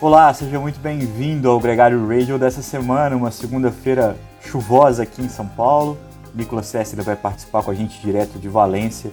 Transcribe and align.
Olá, 0.00 0.32
seja 0.32 0.60
muito 0.60 0.78
bem-vindo 0.78 1.50
ao 1.50 1.58
Gregário 1.58 2.06
Radio 2.06 2.38
dessa 2.38 2.62
semana, 2.62 3.16
uma 3.16 3.32
segunda-feira 3.32 4.16
chuvosa 4.40 5.02
aqui 5.02 5.20
em 5.20 5.28
São 5.28 5.44
Paulo. 5.44 5.98
Nicolas 6.32 6.66
César 6.66 7.02
vai 7.02 7.16
participar 7.16 7.64
com 7.64 7.72
a 7.72 7.74
gente 7.74 8.00
direto 8.00 8.38
de 8.38 8.48
Valência. 8.48 9.10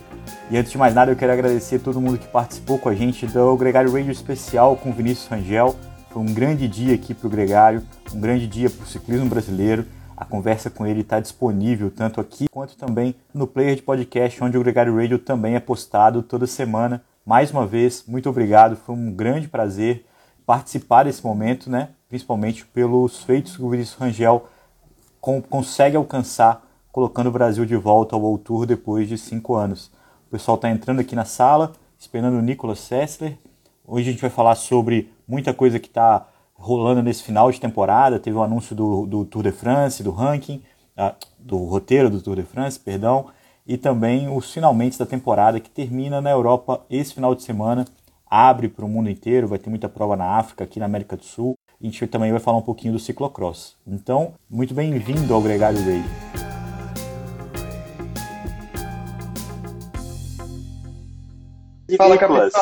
E 0.52 0.56
antes 0.56 0.72
de 0.72 0.78
mais 0.78 0.94
nada, 0.94 1.12
eu 1.12 1.16
quero 1.16 1.34
agradecer 1.34 1.78
a 1.78 1.80
todo 1.80 2.00
mundo 2.00 2.20
que 2.20 2.28
participou 2.28 2.78
com 2.78 2.88
a 2.88 2.94
gente 2.94 3.26
do 3.26 3.58
Gregário 3.58 3.92
Radio 3.92 4.12
especial 4.12 4.78
com 4.78 4.92
Vinícius 4.92 5.28
Rangel. 5.28 5.76
Foi 6.12 6.22
um 6.22 6.32
grande 6.32 6.68
dia 6.68 6.94
aqui 6.94 7.16
para 7.16 7.26
o 7.26 7.32
Gregário, 7.32 7.82
um 8.14 8.22
grande 8.22 8.46
dia 8.46 8.70
para 8.70 8.84
o 8.84 8.88
ciclismo 8.88 9.26
brasileiro. 9.26 9.88
A 10.16 10.24
conversa 10.24 10.70
com 10.70 10.86
ele 10.86 11.02
está 11.02 11.20
disponível 11.20 11.90
tanto 11.90 12.22
aqui 12.22 12.48
quanto 12.48 12.78
também 12.78 13.16
no 13.34 13.48
player 13.48 13.76
de 13.76 13.82
podcast, 13.82 14.44
onde 14.44 14.56
o 14.56 14.62
Gregário 14.62 14.96
Radio 14.96 15.18
também 15.18 15.56
é 15.56 15.60
postado 15.60 16.22
toda 16.22 16.46
semana. 16.46 17.02
Mais 17.26 17.50
uma 17.50 17.66
vez, 17.66 18.04
muito 18.08 18.30
obrigado, 18.30 18.76
foi 18.76 18.94
um 18.94 19.12
grande 19.12 19.48
prazer 19.48 20.06
participar 20.46 21.04
desse 21.04 21.24
momento, 21.24 21.70
né? 21.70 21.90
principalmente 22.08 22.66
pelos 22.66 23.24
feitos 23.24 23.58
que 23.58 23.64
o 23.64 23.70
Vinícius 23.70 23.98
Rangel 23.98 24.48
consegue 25.50 25.98
alcançar 25.98 26.66
colocando 26.92 27.28
o 27.28 27.32
Brasil 27.32 27.66
de 27.66 27.76
volta 27.76 28.16
ao 28.16 28.22
World 28.22 28.44
Tour 28.44 28.66
depois 28.66 29.10
de 29.10 29.18
cinco 29.18 29.56
anos. 29.56 29.92
O 30.28 30.32
pessoal 30.32 30.56
está 30.56 30.70
entrando 30.70 31.00
aqui 31.00 31.16
na 31.16 31.26
sala, 31.26 31.74
esperando 31.98 32.38
o 32.38 32.42
Nicolas 32.42 32.80
Sessler. 32.80 33.38
Hoje 33.86 34.08
a 34.08 34.12
gente 34.12 34.22
vai 34.22 34.30
falar 34.30 34.56
sobre 34.56 35.12
muita 35.28 35.54
coisa 35.54 35.80
que 35.80 35.88
está 35.88 36.28
rolando 36.54 37.04
nesse 37.04 37.24
final 37.24 37.52
de 37.52 37.60
temporada. 37.60 38.20
Teve 38.20 38.38
o 38.38 38.40
um 38.40 38.44
anúncio 38.44 38.76
do, 38.76 39.06
do, 39.06 39.26
Tour 39.26 39.44
de 39.44 39.52
France, 39.52 40.04
do 40.04 40.12
ranking, 40.12 40.64
ah, 40.96 41.16
do 41.38 41.58
roteiro 41.58 42.10
do 42.10 42.22
Tour 42.22 42.36
de 42.36 42.44
France, 42.44 42.80
perdão, 42.80 43.28
e 43.68 43.78
também 43.78 44.30
os 44.30 44.54
finalmente 44.54 44.98
da 44.98 45.06
temporada 45.06 45.60
que 45.60 45.70
termina 45.70 46.22
na 46.22 46.30
Europa 46.30 46.86
esse 46.90 47.14
final 47.14 47.36
de 47.36 47.44
semana 47.44 47.86
abre 48.30 48.68
para 48.68 48.86
o 48.86 48.90
mundo 48.90 49.10
inteiro, 49.10 49.48
vai 49.48 49.60
ter 49.60 49.70
muita 49.70 49.88
prova 49.88 50.16
na 50.16 50.38
África, 50.38 50.64
aqui 50.64 50.80
na 50.80 50.86
América 50.86 51.16
do 51.16 51.24
Sul. 51.24 51.56
A 51.80 51.86
gente 51.86 52.08
também 52.08 52.32
vai 52.32 52.40
falar 52.40 52.58
um 52.58 52.62
pouquinho 52.62 52.94
do 52.94 53.00
ciclocross. 53.00 53.76
Então, 53.86 54.34
muito 54.50 54.74
bem-vindo 54.74 55.34
ao 55.34 55.42
Gregário 55.42 55.84
Day. 55.84 56.02
Fala, 61.98 62.16
Nicolas. 62.16 62.54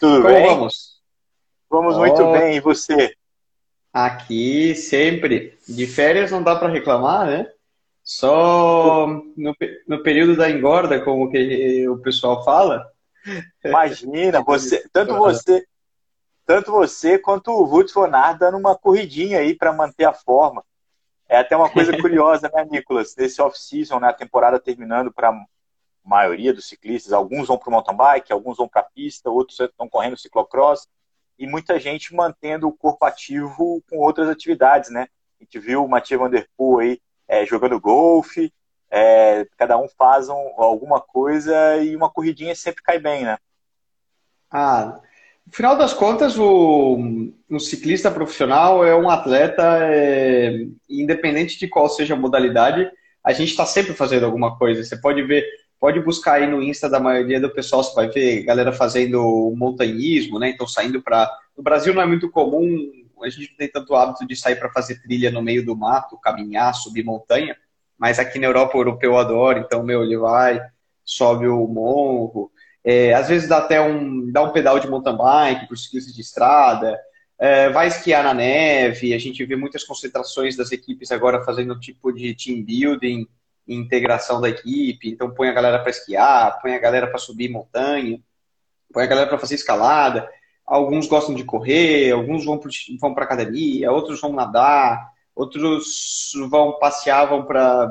Tudo 0.00 0.22
Como 0.22 0.34
bem? 0.34 0.46
vamos? 0.46 0.94
Vamos 1.70 1.96
oh. 1.96 1.98
muito 1.98 2.32
bem, 2.32 2.56
e 2.56 2.60
você? 2.60 3.14
Aqui 3.92 4.74
sempre. 4.74 5.58
De 5.68 5.86
férias 5.86 6.30
não 6.30 6.42
dá 6.42 6.56
para 6.56 6.72
reclamar, 6.72 7.26
né? 7.26 7.46
Só 8.02 9.06
no, 9.36 9.54
no 9.88 10.02
período 10.02 10.36
da 10.36 10.50
engorda, 10.50 11.00
como 11.00 11.30
que 11.30 11.88
o 11.88 11.98
pessoal 11.98 12.44
fala, 12.44 12.86
Imagina, 13.64 14.42
você, 14.42 14.86
tanto 14.92 15.14
você, 15.16 15.66
tanto 16.44 16.70
você 16.70 17.18
quanto 17.18 17.50
o 17.50 17.66
von 17.66 18.14
Aert 18.14 18.38
dando 18.38 18.58
uma 18.58 18.76
corridinha 18.76 19.38
aí 19.38 19.54
para 19.54 19.72
manter 19.72 20.04
a 20.04 20.12
forma. 20.12 20.64
É 21.28 21.38
até 21.38 21.56
uma 21.56 21.70
coisa 21.70 21.96
curiosa, 22.00 22.50
né, 22.52 22.64
Nicolas? 22.70 23.14
Nesse 23.16 23.40
off-season, 23.40 23.98
né, 23.98 24.08
a 24.08 24.12
temporada 24.12 24.60
terminando 24.60 25.12
para 25.12 25.30
a 25.30 25.44
maioria 26.04 26.52
dos 26.52 26.68
ciclistas, 26.68 27.12
alguns 27.12 27.48
vão 27.48 27.56
para 27.56 27.68
o 27.68 27.72
mountain 27.72 27.96
bike, 27.96 28.32
alguns 28.32 28.58
vão 28.58 28.68
para 28.68 28.82
a 28.82 28.84
pista, 28.84 29.30
outros 29.30 29.58
estão 29.58 29.88
correndo 29.88 30.18
ciclocross, 30.18 30.86
e 31.38 31.46
muita 31.46 31.80
gente 31.80 32.14
mantendo 32.14 32.68
o 32.68 32.72
corpo 32.72 33.04
ativo 33.06 33.82
com 33.88 33.98
outras 33.98 34.28
atividades, 34.28 34.90
né? 34.90 35.08
A 35.40 35.44
gente 35.44 35.58
viu 35.58 35.84
o 35.84 35.88
Mathieu 35.88 36.18
Van 36.18 36.30
Der 36.30 36.46
Poel 36.56 36.80
aí 36.90 37.00
é, 37.26 37.46
jogando 37.46 37.80
golfe, 37.80 38.52
é, 38.90 39.46
cada 39.56 39.76
um 39.78 39.88
faz 39.88 40.28
um, 40.28 40.52
alguma 40.56 41.00
coisa 41.00 41.76
e 41.78 41.96
uma 41.96 42.10
corridinha 42.10 42.54
sempre 42.54 42.82
cai 42.82 42.98
bem, 42.98 43.24
né? 43.24 43.36
Ah, 44.50 45.00
no 45.46 45.52
final 45.52 45.76
das 45.76 45.92
contas, 45.92 46.38
o, 46.38 47.32
o 47.50 47.58
ciclista 47.58 48.10
profissional 48.10 48.84
é 48.84 48.94
um 48.94 49.10
atleta, 49.10 49.78
é, 49.80 50.66
independente 50.88 51.58
de 51.58 51.68
qual 51.68 51.88
seja 51.88 52.14
a 52.14 52.16
modalidade, 52.16 52.90
a 53.22 53.32
gente 53.32 53.50
está 53.50 53.66
sempre 53.66 53.94
fazendo 53.94 54.24
alguma 54.24 54.56
coisa. 54.56 54.82
Você 54.82 54.96
pode 54.96 55.22
ver, 55.22 55.44
pode 55.78 56.00
buscar 56.00 56.34
aí 56.34 56.46
no 56.46 56.62
Insta 56.62 56.88
da 56.88 57.00
maioria 57.00 57.40
do 57.40 57.50
pessoal, 57.50 57.82
você 57.82 57.94
vai 57.94 58.08
ver 58.08 58.44
galera 58.44 58.72
fazendo 58.72 59.52
montanhismo, 59.56 60.38
né? 60.38 60.50
Então 60.50 60.66
saindo 60.66 61.02
para. 61.02 61.30
No 61.56 61.62
Brasil 61.62 61.92
não 61.92 62.02
é 62.02 62.06
muito 62.06 62.30
comum, 62.30 62.90
a 63.22 63.28
gente 63.28 63.50
não 63.50 63.56
tem 63.56 63.68
tanto 63.68 63.94
hábito 63.94 64.26
de 64.26 64.36
sair 64.36 64.56
para 64.56 64.70
fazer 64.70 65.00
trilha 65.02 65.30
no 65.30 65.42
meio 65.42 65.64
do 65.64 65.76
mato, 65.76 66.18
caminhar, 66.18 66.74
subir 66.74 67.04
montanha 67.04 67.56
mas 67.98 68.18
aqui 68.18 68.38
na 68.38 68.46
Europa 68.46 68.76
o 68.76 68.80
europeu 68.80 69.16
adora, 69.18 69.58
então, 69.58 69.82
meu, 69.82 70.02
ele 70.02 70.16
vai, 70.16 70.60
sobe 71.04 71.46
o 71.46 71.66
morro, 71.66 72.50
é, 72.84 73.14
às 73.14 73.28
vezes 73.28 73.48
dá 73.48 73.58
até 73.58 73.80
um, 73.80 74.30
dá 74.30 74.42
um 74.42 74.52
pedal 74.52 74.78
de 74.78 74.88
mountain 74.88 75.16
bike 75.16 75.66
para 75.66 75.74
os 75.74 75.88
de 75.90 76.20
estrada, 76.20 77.00
é, 77.38 77.68
vai 77.70 77.88
esquiar 77.88 78.22
na 78.22 78.34
neve, 78.34 79.14
a 79.14 79.18
gente 79.18 79.44
vê 79.44 79.56
muitas 79.56 79.84
concentrações 79.84 80.56
das 80.56 80.70
equipes 80.70 81.10
agora 81.10 81.44
fazendo 81.44 81.78
tipo 81.78 82.12
de 82.12 82.34
team 82.34 82.62
building, 82.62 83.26
integração 83.66 84.40
da 84.40 84.48
equipe, 84.48 85.08
então 85.08 85.32
põe 85.32 85.48
a 85.48 85.52
galera 85.52 85.78
para 85.78 85.90
esquiar, 85.90 86.60
põe 86.60 86.74
a 86.74 86.78
galera 86.78 87.06
para 87.06 87.18
subir 87.18 87.48
montanha, 87.48 88.20
põe 88.92 89.04
a 89.04 89.06
galera 89.06 89.26
para 89.26 89.38
fazer 89.38 89.54
escalada, 89.54 90.28
alguns 90.66 91.06
gostam 91.06 91.34
de 91.34 91.44
correr, 91.44 92.12
alguns 92.12 92.44
vão 92.44 93.14
para 93.14 93.24
academia, 93.24 93.90
outros 93.90 94.20
vão 94.20 94.32
nadar, 94.32 95.13
outros 95.34 96.32
vão 96.48 96.78
passear, 96.78 97.26
vão 97.26 97.44
para 97.44 97.88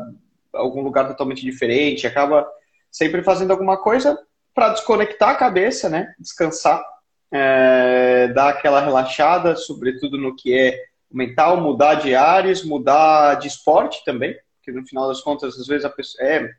algum 0.54 0.82
lugar 0.82 1.08
totalmente 1.08 1.42
diferente, 1.42 2.08
acaba 2.08 2.48
sempre 2.92 3.24
fazendo 3.24 3.52
alguma 3.52 3.78
coisa 3.78 4.18
para 4.54 4.70
desconectar 4.70 5.30
a 5.30 5.36
cabeça, 5.36 5.90
né? 5.90 6.14
Descansar, 6.20 6.84
é, 7.32 8.28
dar 8.28 8.50
aquela 8.50 8.80
relaxada, 8.80 9.56
sobretudo 9.56 10.18
no 10.18 10.36
que 10.36 10.54
é 10.58 10.80
mental, 11.12 11.60
mudar 11.60 11.96
de 11.96 12.16
áreas, 12.16 12.64
mudar 12.64 13.36
de 13.36 13.48
esporte 13.48 14.04
também, 14.06 14.36
porque 14.58 14.72
no 14.72 14.86
final 14.88 15.08
das 15.08 15.22
contas, 15.22 15.60
às 15.60 15.68
vezes 15.68 15.90
pessoa 15.90 16.24
é, 16.24 16.50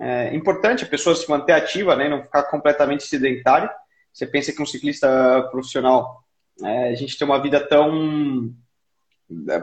é 0.00 0.34
importante 0.34 0.84
a 0.84 0.88
pessoa 0.88 1.14
se 1.14 1.28
manter 1.28 1.52
ativa, 1.52 1.94
né? 1.94 2.08
Não 2.08 2.22
ficar 2.22 2.44
completamente 2.44 3.04
sedentário. 3.04 3.70
Você 4.12 4.26
pensa 4.26 4.52
que 4.52 4.62
um 4.62 4.66
ciclista 4.66 5.48
profissional, 5.50 6.24
é, 6.62 6.88
a 6.88 6.94
gente 6.94 7.16
tem 7.16 7.26
uma 7.26 7.40
vida 7.40 7.60
tão 7.60 8.52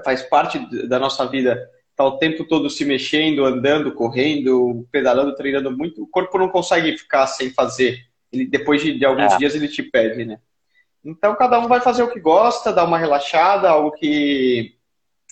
faz 0.03 0.21
parte 0.23 0.59
da 0.87 0.99
nossa 0.99 1.25
vida 1.25 1.69
tá 1.97 2.05
o 2.05 2.19
tempo 2.19 2.45
todo 2.45 2.69
se 2.69 2.85
mexendo, 2.85 3.43
andando, 3.43 3.91
correndo, 3.91 4.87
pedalando, 4.91 5.35
treinando 5.35 5.75
muito, 5.75 6.03
o 6.03 6.07
corpo 6.07 6.37
não 6.37 6.47
consegue 6.47 6.95
ficar 6.95 7.25
sem 7.25 7.49
fazer. 7.49 8.05
Ele, 8.31 8.45
depois 8.45 8.83
de, 8.83 8.97
de 8.97 9.03
alguns 9.03 9.33
é. 9.33 9.37
dias 9.37 9.55
ele 9.55 9.67
te 9.67 9.81
pede, 9.81 10.23
né? 10.23 10.39
Então 11.03 11.35
cada 11.35 11.59
um 11.59 11.67
vai 11.67 11.81
fazer 11.81 12.03
o 12.03 12.11
que 12.11 12.19
gosta, 12.19 12.71
dar 12.71 12.83
uma 12.83 12.99
relaxada, 12.99 13.69
algo 13.69 13.91
que, 13.91 14.75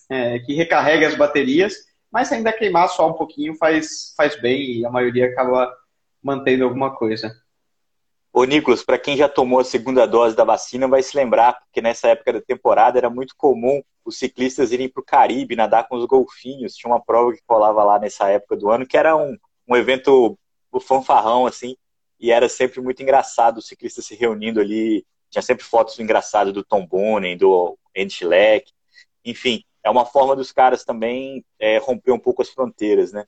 é, 0.10 0.40
que 0.40 0.56
recarrega 0.56 1.08
as 1.08 1.16
baterias, 1.16 1.76
mas 2.12 2.32
ainda 2.32 2.52
queimar 2.52 2.90
só 2.90 3.10
um 3.10 3.14
pouquinho 3.14 3.56
faz, 3.56 4.14
faz 4.18 4.40
bem 4.42 4.80
e 4.80 4.86
a 4.86 4.90
maioria 4.90 5.28
acaba 5.28 5.72
mantendo 6.24 6.64
alguma 6.64 6.96
coisa. 6.96 7.32
Ô, 8.38 8.44
Nicolas, 8.44 8.84
para 8.84 9.00
quem 9.00 9.16
já 9.16 9.30
tomou 9.30 9.62
a 9.62 9.64
segunda 9.64 10.06
dose 10.06 10.36
da 10.36 10.44
vacina, 10.44 10.90
vai 10.90 11.02
se 11.02 11.16
lembrar, 11.16 11.54
porque 11.54 11.82
nessa 11.82 12.10
época 12.10 12.34
da 12.34 12.42
temporada 12.42 12.98
era 12.98 13.10
muito 13.10 13.34
comum 13.38 13.82
os 14.04 14.20
ciclistas 14.20 14.74
irem 14.74 14.90
para 14.90 15.00
o 15.00 15.06
Caribe 15.06 15.56
nadar 15.56 15.88
com 15.88 15.96
os 15.96 16.06
golfinhos. 16.06 16.76
Tinha 16.76 16.92
uma 16.92 17.02
prova 17.02 17.32
que 17.32 17.42
colava 17.48 17.82
lá 17.86 17.98
nessa 17.98 18.28
época 18.28 18.58
do 18.58 18.70
ano, 18.70 18.86
que 18.86 18.98
era 18.98 19.16
um, 19.16 19.38
um 19.66 19.74
evento 19.74 20.38
o 20.70 20.82
fanfarrão, 20.82 21.46
assim, 21.48 21.78
e 22.20 22.30
era 22.30 22.50
sempre 22.50 22.82
muito 22.82 23.02
engraçado 23.02 23.60
os 23.60 23.68
ciclistas 23.70 24.06
se 24.06 24.16
reunindo 24.16 24.60
ali. 24.60 25.06
Tinha 25.30 25.42
sempre 25.42 25.64
fotos 25.64 25.98
engraçadas 25.98 26.54
do 26.54 26.62
Tom 26.62 26.86
Bonen, 26.86 27.38
do 27.38 27.80
Andy. 27.98 28.20
Enfim, 29.24 29.64
é 29.82 29.90
uma 29.90 30.06
forma 30.06 30.36
dos 30.36 30.52
caras 30.52 30.84
também 30.84 31.42
é, 31.58 31.78
romper 31.78 32.12
um 32.12 32.20
pouco 32.20 32.42
as 32.42 32.50
fronteiras, 32.50 33.14
né? 33.14 33.26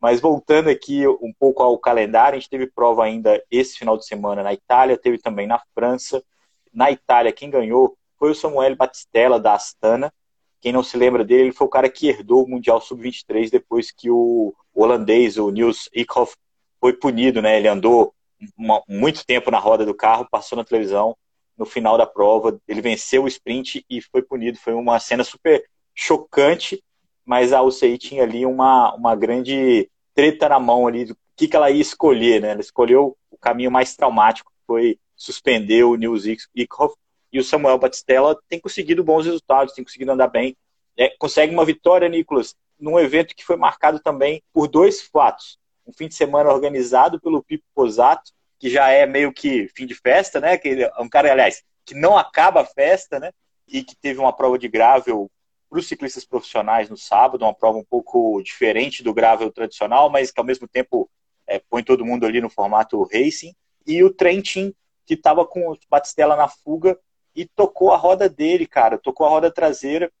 Mas 0.00 0.18
voltando 0.18 0.70
aqui 0.70 1.06
um 1.06 1.32
pouco 1.38 1.62
ao 1.62 1.78
calendário, 1.78 2.36
a 2.36 2.40
gente 2.40 2.48
teve 2.48 2.66
prova 2.66 3.04
ainda 3.04 3.42
esse 3.50 3.78
final 3.78 3.98
de 3.98 4.06
semana 4.06 4.42
na 4.42 4.52
Itália, 4.54 4.96
teve 4.96 5.18
também 5.18 5.46
na 5.46 5.60
França. 5.74 6.24
Na 6.72 6.90
Itália, 6.90 7.32
quem 7.32 7.50
ganhou 7.50 7.96
foi 8.18 8.30
o 8.30 8.34
Samuel 8.34 8.74
Batistella, 8.74 9.38
da 9.38 9.54
Astana. 9.54 10.12
Quem 10.60 10.72
não 10.72 10.82
se 10.82 10.96
lembra 10.96 11.22
dele, 11.22 11.42
ele 11.42 11.52
foi 11.52 11.66
o 11.66 11.70
cara 11.70 11.90
que 11.90 12.08
herdou 12.08 12.44
o 12.44 12.48
Mundial 12.48 12.80
Sub-23 12.80 13.50
depois 13.50 13.90
que 13.90 14.10
o 14.10 14.54
holandês, 14.74 15.36
o 15.36 15.50
Niels 15.50 15.90
Eekhoff, 15.92 16.34
foi 16.78 16.94
punido. 16.94 17.42
Né? 17.42 17.58
Ele 17.58 17.68
andou 17.68 18.14
uma, 18.56 18.82
muito 18.88 19.24
tempo 19.26 19.50
na 19.50 19.58
roda 19.58 19.84
do 19.84 19.94
carro, 19.94 20.28
passou 20.30 20.56
na 20.56 20.64
televisão. 20.64 21.14
No 21.58 21.66
final 21.66 21.98
da 21.98 22.06
prova, 22.06 22.58
ele 22.66 22.80
venceu 22.80 23.24
o 23.24 23.28
sprint 23.28 23.84
e 23.88 24.00
foi 24.00 24.22
punido. 24.22 24.58
Foi 24.58 24.72
uma 24.72 24.98
cena 24.98 25.24
super 25.24 25.62
chocante 25.94 26.82
mas 27.30 27.52
a 27.52 27.62
UCI 27.62 27.96
tinha 27.96 28.24
ali 28.24 28.44
uma, 28.44 28.92
uma 28.92 29.14
grande 29.14 29.88
treta 30.12 30.48
na 30.48 30.58
mão 30.58 30.88
ali 30.88 31.04
do 31.04 31.16
que, 31.36 31.46
que 31.46 31.54
ela 31.54 31.70
ia 31.70 31.80
escolher, 31.80 32.42
né? 32.42 32.50
Ela 32.50 32.60
escolheu 32.60 33.16
o 33.30 33.38
caminho 33.38 33.70
mais 33.70 33.94
traumático, 33.94 34.50
que 34.50 34.66
foi 34.66 34.98
suspender 35.14 35.84
o 35.84 35.94
Nils 35.94 36.24
Eekhoff, 36.56 36.96
e 37.32 37.38
o 37.38 37.44
Samuel 37.44 37.78
Batistella 37.78 38.36
tem 38.48 38.58
conseguido 38.58 39.04
bons 39.04 39.26
resultados, 39.26 39.74
tem 39.74 39.84
conseguido 39.84 40.10
andar 40.10 40.26
bem. 40.26 40.56
É, 40.96 41.14
consegue 41.20 41.54
uma 41.54 41.64
vitória, 41.64 42.08
Nicolas, 42.08 42.56
num 42.76 42.98
evento 42.98 43.36
que 43.36 43.44
foi 43.44 43.54
marcado 43.54 44.00
também 44.00 44.42
por 44.52 44.66
dois 44.66 45.00
fatos. 45.00 45.56
Um 45.86 45.92
fim 45.92 46.08
de 46.08 46.16
semana 46.16 46.50
organizado 46.50 47.20
pelo 47.20 47.44
Pipo 47.44 47.64
Posato, 47.72 48.32
que 48.58 48.68
já 48.68 48.88
é 48.90 49.06
meio 49.06 49.32
que 49.32 49.68
fim 49.68 49.86
de 49.86 49.94
festa, 49.94 50.40
né? 50.40 50.58
Que 50.58 50.66
ele, 50.66 50.82
é 50.82 50.92
um 51.00 51.08
cara, 51.08 51.30
aliás, 51.30 51.62
que 51.86 51.94
não 51.94 52.18
acaba 52.18 52.62
a 52.62 52.66
festa, 52.66 53.20
né? 53.20 53.30
E 53.68 53.84
que 53.84 53.94
teve 53.94 54.18
uma 54.18 54.32
prova 54.32 54.58
de 54.58 54.66
gravel 54.66 55.30
para 55.70 55.78
os 55.78 55.86
ciclistas 55.86 56.24
profissionais 56.24 56.90
no 56.90 56.96
sábado, 56.96 57.44
uma 57.44 57.54
prova 57.54 57.78
um 57.78 57.84
pouco 57.84 58.42
diferente 58.42 59.04
do 59.04 59.14
gravel 59.14 59.52
tradicional, 59.52 60.10
mas 60.10 60.32
que 60.32 60.40
ao 60.40 60.44
mesmo 60.44 60.66
tempo 60.66 61.08
é, 61.46 61.60
põe 61.60 61.84
todo 61.84 62.04
mundo 62.04 62.26
ali 62.26 62.40
no 62.40 62.50
formato 62.50 63.00
racing. 63.04 63.54
E 63.86 64.02
o 64.02 64.12
Trentin, 64.12 64.74
que 65.06 65.14
estava 65.14 65.46
com 65.46 65.70
o 65.70 65.78
Batistella 65.88 66.34
na 66.34 66.48
fuga 66.48 66.98
e 67.34 67.46
tocou 67.46 67.92
a 67.92 67.96
roda 67.96 68.28
dele, 68.28 68.66
cara, 68.66 68.98
tocou 68.98 69.24
a 69.24 69.30
roda 69.30 69.50
traseira 69.50 70.12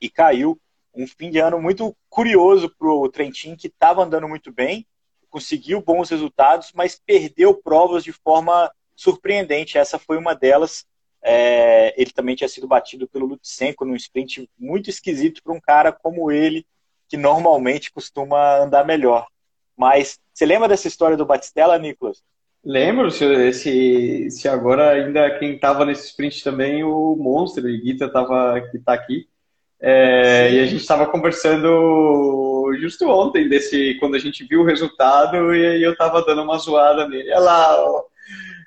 e 0.00 0.10
caiu. 0.10 0.60
Um 0.92 1.06
fim 1.06 1.30
de 1.30 1.38
ano 1.38 1.60
muito 1.60 1.96
curioso 2.08 2.68
para 2.76 2.88
o 2.88 3.08
Trentin, 3.08 3.54
que 3.54 3.68
estava 3.68 4.02
andando 4.02 4.28
muito 4.28 4.50
bem, 4.50 4.86
conseguiu 5.28 5.80
bons 5.82 6.10
resultados, 6.10 6.72
mas 6.74 6.98
perdeu 6.98 7.54
provas 7.54 8.02
de 8.02 8.12
forma 8.12 8.72
surpreendente. 8.96 9.78
Essa 9.78 9.98
foi 9.98 10.16
uma 10.16 10.34
delas. 10.34 10.86
É, 11.28 11.92
ele 12.00 12.12
também 12.12 12.36
tinha 12.36 12.48
sido 12.48 12.68
batido 12.68 13.08
pelo 13.08 13.26
Lutsenko 13.26 13.84
num 13.84 13.96
sprint 13.96 14.48
muito 14.56 14.88
esquisito 14.88 15.42
para 15.42 15.52
um 15.52 15.60
cara 15.60 15.90
como 15.90 16.30
ele, 16.30 16.64
que 17.08 17.16
normalmente 17.16 17.90
costuma 17.90 18.58
andar 18.58 18.86
melhor. 18.86 19.26
Mas 19.76 20.20
você 20.32 20.46
lembra 20.46 20.68
dessa 20.68 20.86
história 20.86 21.16
do 21.16 21.26
Batistella, 21.26 21.76
Nicolas? 21.78 22.22
Lembro, 22.64 23.10
se, 23.10 23.52
se, 23.52 24.30
se 24.30 24.48
agora 24.48 24.90
ainda 24.90 25.36
quem 25.38 25.54
estava 25.54 25.84
nesse 25.84 26.06
sprint 26.06 26.44
também, 26.44 26.84
o 26.84 27.16
Monster, 27.16 27.64
o 27.64 27.66
Guita 27.66 28.08
tava, 28.08 28.60
que 28.70 28.76
está 28.76 28.92
aqui. 28.92 29.26
É, 29.80 30.52
e 30.52 30.60
a 30.60 30.64
gente 30.64 30.80
estava 30.80 31.06
conversando 31.06 32.72
justo 32.80 33.08
ontem 33.08 33.48
desse 33.48 33.96
quando 33.98 34.14
a 34.14 34.18
gente 34.18 34.44
viu 34.44 34.60
o 34.62 34.64
resultado 34.64 35.54
e 35.54 35.66
aí 35.66 35.82
eu 35.82 35.92
estava 35.92 36.24
dando 36.24 36.42
uma 36.42 36.56
zoada 36.58 37.08
nele. 37.08 37.30
Olha 37.30 37.40
lá, 37.40 37.84
ó. 37.84 38.04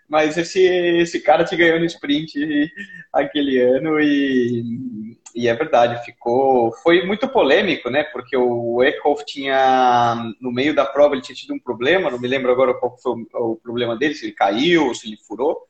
Mas 0.10 0.38
esse, 0.38 0.60
esse 0.60 1.20
cara 1.20 1.44
te 1.44 1.56
ganhou 1.56 1.80
no 1.80 1.86
sprint 1.86 2.72
aquele 3.14 3.60
ano 3.60 4.00
e, 4.00 5.18
e 5.36 5.48
é 5.48 5.54
verdade, 5.54 6.04
ficou. 6.04 6.74
Foi 6.82 7.06
muito 7.06 7.28
polêmico, 7.28 7.92
né? 7.92 8.04
Porque 8.06 8.36
o 8.36 8.84
Eckhoff 8.84 9.24
tinha, 9.26 10.34
no 10.42 10.52
meio 10.52 10.74
da 10.74 10.86
prova, 10.86 11.14
ele 11.14 11.22
tinha 11.22 11.36
tido 11.36 11.54
um 11.54 11.60
problema, 11.60 12.10
não 12.10 12.20
me 12.20 12.28
lembro 12.28 12.52
agora 12.52 12.74
qual 12.74 12.98
foi 12.98 13.12
o, 13.34 13.52
o 13.52 13.56
problema 13.58 13.96
dele, 13.96 14.16
se 14.16 14.26
ele 14.26 14.34
caiu, 14.34 14.94
se 14.96 15.08
ele 15.08 15.18
furou. 15.28 15.62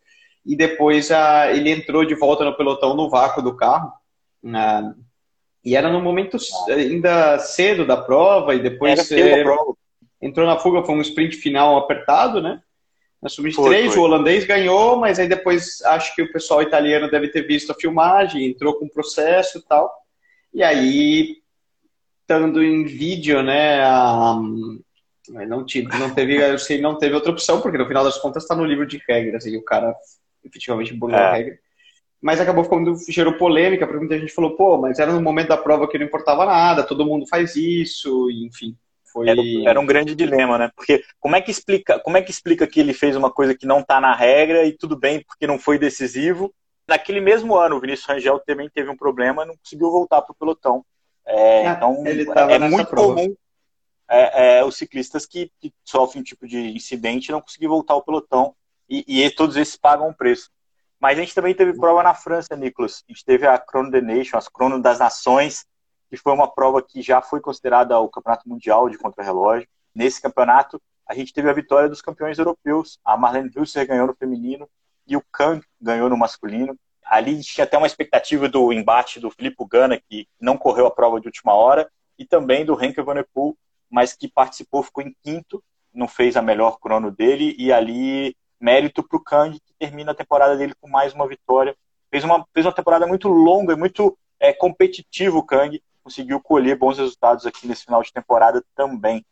E 0.45 0.55
depois 0.55 1.11
a, 1.11 1.51
ele 1.51 1.69
entrou 1.69 2.05
de 2.05 2.15
volta 2.15 2.45
no 2.45 2.55
pelotão 2.55 2.95
no 2.95 3.09
vácuo 3.09 3.41
do 3.41 3.57
carro. 3.57 3.91
Na, 4.41 4.95
e 5.65 5.75
era 5.75 5.91
no 5.91 6.01
momento 6.01 6.37
ainda 6.69 7.37
cedo 7.39 7.85
da 7.85 7.97
prova, 7.97 8.55
e 8.55 8.59
depois 8.59 9.11
é, 9.11 9.43
prova. 9.43 9.73
entrou 10.21 10.47
na 10.47 10.57
fuga, 10.57 10.83
foi 10.83 10.95
um 10.95 11.01
sprint 11.01 11.35
final 11.35 11.77
apertado, 11.77 12.41
né? 12.41 12.61
Na 13.21 13.27
sub-3, 13.27 13.97
o 13.97 14.01
holandês 14.01 14.45
ganhou, 14.45 14.97
mas 14.97 15.19
aí 15.19 15.27
depois 15.27 15.81
acho 15.83 16.15
que 16.15 16.21
o 16.21 16.31
pessoal 16.31 16.61
italiano 16.61 17.11
deve 17.11 17.27
ter 17.29 17.45
visto 17.45 17.71
a 17.71 17.75
filmagem, 17.75 18.45
entrou 18.45 18.75
com 18.75 18.85
o 18.85 18.89
processo 18.89 19.57
e 19.57 19.61
tal. 19.61 19.93
E 20.53 20.63
aí, 20.63 21.37
estando 22.21 22.63
em 22.63 22.85
vídeo, 22.85 23.43
né? 23.43 23.81
A, 23.83 24.39
não, 25.47 25.65
tive, 25.65 25.87
não 25.97 26.13
teve, 26.13 26.37
eu 26.37 26.57
sei, 26.57 26.79
não 26.79 26.97
teve 26.97 27.13
outra 27.13 27.31
opção, 27.31 27.61
porque 27.61 27.77
no 27.77 27.87
final 27.87 28.03
das 28.03 28.17
contas 28.17 28.43
está 28.43 28.55
no 28.55 28.65
livro 28.65 28.85
de 28.85 29.01
regras 29.07 29.45
e 29.45 29.57
o 29.57 29.63
cara 29.63 29.93
efetivamente 30.43 30.93
burlou 30.93 31.19
é. 31.19 31.23
a 31.23 31.33
regra 31.33 31.59
mas 32.21 32.39
acabou 32.39 32.63
ficando, 32.63 32.95
gerou 33.07 33.33
polêmica, 33.33 33.85
porque 33.85 33.99
muita 33.99 34.19
gente 34.19 34.33
falou, 34.33 34.55
pô, 34.55 34.77
mas 34.77 34.99
era 34.99 35.13
no 35.13 35.21
momento 35.21 35.49
da 35.49 35.57
prova 35.57 35.87
que 35.87 35.97
não 35.97 36.05
importava 36.05 36.45
nada, 36.45 36.83
todo 36.83 37.05
mundo 37.05 37.25
faz 37.27 37.55
isso, 37.55 38.29
e, 38.29 38.45
enfim. 38.45 38.75
Foi... 39.11 39.27
Era, 39.29 39.41
era, 39.65 39.79
um 39.79 39.85
grande 39.85 40.15
dilema, 40.15 40.57
né? 40.57 40.71
Porque 40.75 41.03
como 41.19 41.35
é 41.35 41.41
que 41.41 41.51
explica, 41.51 41.99
como 41.99 42.17
é 42.17 42.21
que 42.21 42.31
explica 42.31 42.67
que 42.67 42.79
ele 42.79 42.93
fez 42.93 43.15
uma 43.15 43.31
coisa 43.31 43.55
que 43.55 43.65
não 43.65 43.79
está 43.79 43.99
na 43.99 44.13
regra 44.13 44.65
e 44.65 44.71
tudo 44.71 44.97
bem 44.97 45.23
porque 45.23 45.47
não 45.47 45.57
foi 45.57 45.77
decisivo? 45.79 46.53
Naquele 46.87 47.21
mesmo 47.21 47.55
ano, 47.55 47.75
o 47.75 47.79
Vinícius 47.79 48.07
Rangel 48.07 48.39
também 48.39 48.69
teve 48.69 48.89
um 48.89 48.97
problema, 48.97 49.45
não 49.45 49.55
conseguiu 49.57 49.91
voltar 49.91 50.21
para 50.21 50.31
o 50.31 50.35
pelotão. 50.35 50.83
É, 51.25 51.65
é, 51.65 51.69
então 51.69 52.03
é 52.49 52.59
muito 52.59 52.89
prova. 52.89 53.15
comum 53.15 53.35
é, 54.09 54.57
é, 54.57 54.65
os 54.65 54.75
ciclistas 54.75 55.25
que, 55.25 55.51
que, 55.59 55.71
sofrem 55.85 56.21
um 56.21 56.23
tipo 56.23 56.47
de 56.47 56.57
incidente 56.57 57.31
não 57.31 57.41
conseguir 57.41 57.67
voltar 57.67 57.93
ao 57.93 58.03
pelotão 58.03 58.55
e, 58.89 59.23
e 59.23 59.29
todos 59.29 59.55
esses 59.55 59.77
pagam 59.77 60.09
um 60.09 60.13
preço. 60.13 60.49
Mas 60.99 61.17
a 61.17 61.21
gente 61.21 61.35
também 61.35 61.53
teve 61.53 61.77
prova 61.77 62.03
na 62.03 62.13
França, 62.13 62.55
Nicolas. 62.55 63.03
A 63.07 63.11
gente 63.11 63.23
teve 63.23 63.47
a 63.47 63.57
Chrono 63.57 63.91
the 63.91 64.01
Nation, 64.01 64.37
as 64.37 64.49
Crono 64.49 64.81
das 64.81 64.99
Nações, 64.99 65.65
que 66.09 66.17
foi 66.17 66.33
uma 66.33 66.47
prova 66.47 66.81
que 66.81 67.01
já 67.01 67.21
foi 67.21 67.39
considerada 67.39 67.99
o 67.99 68.09
campeonato 68.09 68.47
mundial 68.47 68.89
de 68.89 68.97
contrarrelógio. 68.97 69.67
Nesse 69.93 70.21
campeonato, 70.21 70.81
a 71.07 71.13
gente 71.13 71.33
teve 71.33 71.49
a 71.49 71.53
vitória 71.53 71.89
dos 71.89 72.01
campeões 72.01 72.37
europeus. 72.37 72.99
A 73.03 73.17
Marlene 73.17 73.51
Hülser 73.55 73.87
ganhou 73.87 74.07
no 74.07 74.15
feminino 74.15 74.67
e 75.07 75.15
o 75.17 75.23
Kang 75.31 75.63
ganhou 75.81 76.09
no 76.09 76.17
masculino. 76.17 76.77
Ali 77.03 77.41
tinha 77.41 77.65
até 77.65 77.77
uma 77.77 77.87
expectativa 77.87 78.47
do 78.47 78.71
embate 78.71 79.19
do 79.19 79.31
Filipe 79.31 79.65
Gana, 79.67 79.99
que 79.99 80.27
não 80.39 80.57
correu 80.57 80.85
a 80.85 80.91
prova 80.91 81.19
de 81.19 81.27
última 81.27 81.53
hora, 81.53 81.89
e 82.17 82.25
também 82.25 82.63
do 82.63 82.79
Henke 82.83 83.01
Van 83.01 83.23
Poel, 83.33 83.57
mas 83.89 84.13
que 84.13 84.27
participou, 84.27 84.83
ficou 84.83 85.03
em 85.03 85.15
quinto, 85.23 85.63
não 85.91 86.07
fez 86.07 86.37
a 86.37 86.41
melhor 86.41 86.77
crono 86.79 87.09
dele, 87.09 87.55
e 87.57 87.73
ali 87.73 88.35
mérito 88.59 89.01
para 89.01 89.17
o 89.17 89.23
Kang, 89.23 89.59
que 89.59 89.73
termina 89.79 90.11
a 90.11 90.15
temporada 90.15 90.55
dele 90.55 90.75
com 90.79 90.87
mais 90.87 91.13
uma 91.13 91.27
vitória. 91.27 91.75
Fez 92.11 92.23
uma, 92.23 92.45
fez 92.53 92.65
uma 92.65 92.73
temporada 92.73 93.07
muito 93.07 93.27
longa 93.27 93.73
e 93.73 93.77
muito 93.77 94.15
é, 94.39 94.53
competitiva 94.53 95.37
o 95.37 95.43
Kang, 95.43 95.81
conseguiu 96.09 96.39
colher 96.39 96.75
bons 96.75 96.97
resultados 96.97 97.45
aqui 97.45 97.67
nesse 97.67 97.85
final 97.85 98.01
de 98.01 98.11
temporada 98.11 98.65
também. 98.75 99.23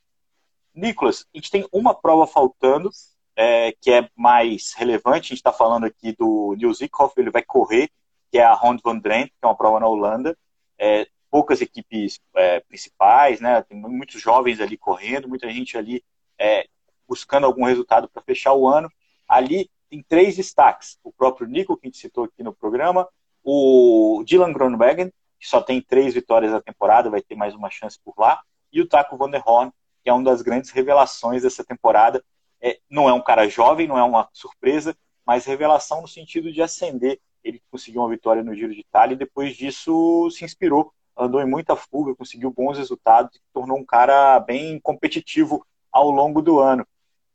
Nicolas, 0.75 1.25
a 1.33 1.37
gente 1.37 1.49
tem 1.49 1.67
uma 1.71 1.91
prova 1.91 2.27
faltando, 2.27 2.91
é, 3.35 3.71
que 3.81 3.91
é 3.91 4.07
mais 4.15 4.73
relevante, 4.73 5.25
a 5.25 5.29
gente 5.29 5.37
está 5.37 5.51
falando 5.51 5.85
aqui 5.85 6.15
do 6.15 6.53
Niels 6.55 6.79
Ikhoff, 6.79 7.15
ele 7.17 7.31
vai 7.31 7.41
correr, 7.41 7.89
que 8.31 8.37
é 8.37 8.43
a 8.43 8.53
Ronde 8.53 8.83
van 8.83 8.99
Drenthe, 8.99 9.31
que 9.31 9.37
é 9.43 9.47
uma 9.47 9.55
prova 9.55 9.79
na 9.79 9.87
Holanda. 9.87 10.37
É, 10.77 11.07
poucas 11.31 11.61
equipes 11.61 12.19
é, 12.35 12.59
principais, 12.59 13.41
né? 13.41 13.63
Tem 13.63 13.77
muitos 13.79 14.21
jovens 14.21 14.61
ali 14.61 14.77
correndo, 14.77 15.27
muita 15.27 15.49
gente 15.49 15.77
ali 15.77 16.03
é, 16.37 16.67
buscando 17.07 17.45
algum 17.47 17.65
resultado 17.65 18.07
para 18.07 18.21
fechar 18.21 18.53
o 18.53 18.67
ano. 18.67 18.87
Ali 19.27 19.67
tem 19.89 20.03
três 20.07 20.35
destaques. 20.35 20.99
O 21.03 21.11
próprio 21.11 21.47
Nico, 21.47 21.75
que 21.75 21.87
a 21.87 21.89
gente 21.89 21.97
citou 21.97 22.25
aqui 22.25 22.43
no 22.43 22.53
programa, 22.53 23.07
o 23.43 24.21
Dylan 24.25 24.53
Groenwegen, 24.53 25.11
que 25.39 25.47
só 25.47 25.61
tem 25.61 25.81
três 25.81 26.13
vitórias 26.13 26.51
na 26.51 26.61
temporada, 26.61 27.09
vai 27.09 27.21
ter 27.21 27.35
mais 27.35 27.53
uma 27.53 27.69
chance 27.69 27.99
por 28.03 28.13
lá, 28.17 28.41
e 28.71 28.81
o 28.81 28.87
Taco 28.87 29.17
Van 29.17 29.29
der 29.29 29.43
Horn, 29.45 29.71
que 30.03 30.09
é 30.09 30.13
uma 30.13 30.23
das 30.23 30.41
grandes 30.41 30.71
revelações 30.71 31.43
dessa 31.43 31.63
temporada. 31.63 32.23
É, 32.61 32.79
não 32.89 33.07
é 33.07 33.13
um 33.13 33.21
cara 33.21 33.47
jovem, 33.47 33.87
não 33.87 33.97
é 33.97 34.03
uma 34.03 34.27
surpresa, 34.33 34.97
mas 35.25 35.45
revelação 35.45 36.01
no 36.01 36.07
sentido 36.07 36.51
de 36.51 36.61
ascender. 36.61 37.19
Ele 37.43 37.61
conseguiu 37.69 38.01
uma 38.01 38.09
vitória 38.09 38.43
no 38.43 38.55
Giro 38.55 38.73
de 38.73 38.81
Itália 38.81 39.13
e 39.13 39.17
depois 39.17 39.55
disso 39.55 40.29
se 40.31 40.43
inspirou, 40.43 40.91
andou 41.15 41.41
em 41.41 41.45
muita 41.45 41.75
fuga, 41.75 42.15
conseguiu 42.15 42.51
bons 42.51 42.77
resultados 42.77 43.35
e 43.35 43.41
tornou 43.53 43.77
um 43.77 43.85
cara 43.85 44.39
bem 44.39 44.79
competitivo 44.79 45.65
ao 45.91 46.09
longo 46.09 46.41
do 46.41 46.59
ano 46.59 46.85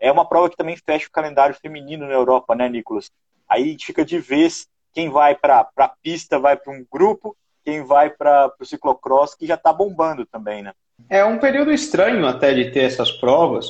é 0.03 0.11
uma 0.11 0.29
prova 0.29 0.51
que 0.51 0.57
também 0.57 0.77
fecha 0.77 1.07
o 1.07 1.13
calendário 1.13 1.55
feminino 1.55 2.09
na 2.09 2.13
Europa, 2.13 2.57
né, 2.57 2.69
Nicolas? 2.69 3.09
Aí 3.49 3.77
fica 3.79 4.05
de 4.05 4.19
vez 4.19 4.67
quem 4.93 5.09
vai 5.09 5.37
para 5.37 5.71
a 5.77 5.89
pista 5.89 6.41
vai 6.41 6.57
para 6.57 6.73
um 6.73 6.85
grupo, 6.91 7.37
quem 7.65 7.85
vai 7.85 8.11
para 8.11 8.53
o 8.61 8.65
ciclocross, 8.65 9.35
que 9.35 9.47
já 9.47 9.55
está 9.55 9.73
bombando 9.73 10.27
também, 10.27 10.63
né? 10.63 10.73
É 11.09 11.25
um 11.25 11.39
período 11.39 11.73
estranho 11.73 12.27
até 12.27 12.53
de 12.55 12.71
ter 12.71 12.85
essas 12.85 13.11
provas, 13.11 13.67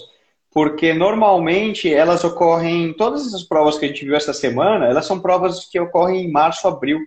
porque 0.52 0.92
normalmente 0.92 1.92
elas 1.92 2.25
ocorrem, 2.25 2.92
todas 2.94 3.26
essas 3.26 3.42
provas 3.42 3.78
que 3.78 3.84
a 3.84 3.88
gente 3.88 4.04
viu 4.04 4.14
essa 4.14 4.32
semana, 4.32 4.87
elas 4.87 5.06
são 5.06 5.20
provas 5.20 5.64
que 5.66 5.80
ocorrem 5.80 6.26
em 6.26 6.30
março, 6.30 6.68
abril. 6.68 7.00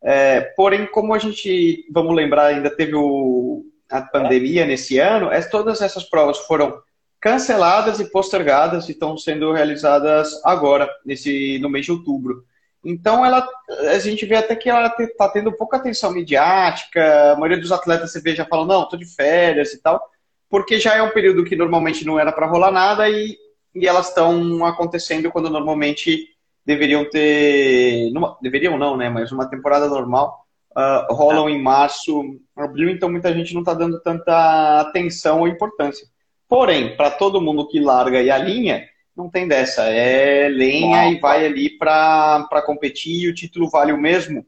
É, 0.00 0.40
porém, 0.56 0.86
como 0.86 1.12
a 1.12 1.18
gente, 1.18 1.84
vamos 1.90 2.14
lembrar, 2.14 2.46
ainda 2.46 2.70
teve 2.70 2.94
o, 2.94 3.64
a 3.90 4.00
pandemia 4.00 4.64
nesse 4.64 4.98
ano, 4.98 5.30
é, 5.32 5.40
todas 5.42 5.80
essas 5.80 6.04
provas 6.04 6.38
foram 6.38 6.80
canceladas 7.20 7.98
e 7.98 8.10
postergadas 8.10 8.88
e 8.88 8.92
estão 8.92 9.16
sendo 9.16 9.52
realizadas 9.52 10.40
agora, 10.44 10.88
nesse, 11.04 11.58
no 11.58 11.68
mês 11.68 11.84
de 11.84 11.92
outubro. 11.92 12.44
Então, 12.88 13.22
ela, 13.22 13.46
a 13.90 13.98
gente 13.98 14.24
vê 14.24 14.36
até 14.36 14.56
que 14.56 14.70
ela 14.70 14.86
está 14.98 15.28
tendo 15.28 15.52
pouca 15.52 15.76
atenção 15.76 16.10
midiática, 16.10 17.32
a 17.32 17.34
maioria 17.34 17.60
dos 17.60 17.70
atletas 17.70 18.10
você 18.10 18.18
vê 18.18 18.34
já 18.34 18.46
falando, 18.46 18.68
não, 18.70 18.84
estou 18.84 18.98
de 18.98 19.04
férias 19.04 19.74
e 19.74 19.82
tal, 19.82 20.02
porque 20.48 20.80
já 20.80 20.94
é 20.94 21.02
um 21.02 21.10
período 21.10 21.44
que 21.44 21.54
normalmente 21.54 22.06
não 22.06 22.18
era 22.18 22.32
para 22.32 22.46
rolar 22.46 22.70
nada 22.70 23.06
e, 23.10 23.36
e 23.74 23.86
elas 23.86 24.08
estão 24.08 24.64
acontecendo 24.64 25.30
quando 25.30 25.50
normalmente 25.50 26.28
deveriam 26.64 27.04
ter, 27.04 28.10
numa, 28.10 28.38
deveriam 28.40 28.78
não, 28.78 28.96
né, 28.96 29.10
mas 29.10 29.30
uma 29.32 29.50
temporada 29.50 29.86
normal, 29.86 30.46
uh, 30.70 31.12
rolam 31.12 31.50
em 31.50 31.62
março, 31.62 32.38
abril, 32.56 32.88
então 32.88 33.10
muita 33.10 33.34
gente 33.34 33.52
não 33.52 33.60
está 33.60 33.74
dando 33.74 34.00
tanta 34.00 34.80
atenção 34.80 35.40
ou 35.40 35.48
importância. 35.48 36.08
Porém, 36.48 36.96
para 36.96 37.10
todo 37.10 37.42
mundo 37.42 37.68
que 37.68 37.78
larga 37.80 38.22
e 38.22 38.30
alinha, 38.30 38.82
não 39.18 39.28
tem 39.28 39.46
dessa. 39.46 39.82
É 39.82 40.48
lenha 40.48 41.10
e 41.10 41.18
vai 41.18 41.44
ali 41.44 41.76
para 41.76 42.62
competir 42.64 43.24
e 43.24 43.28
o 43.28 43.34
título 43.34 43.68
vale 43.68 43.92
o 43.92 43.98
mesmo 43.98 44.46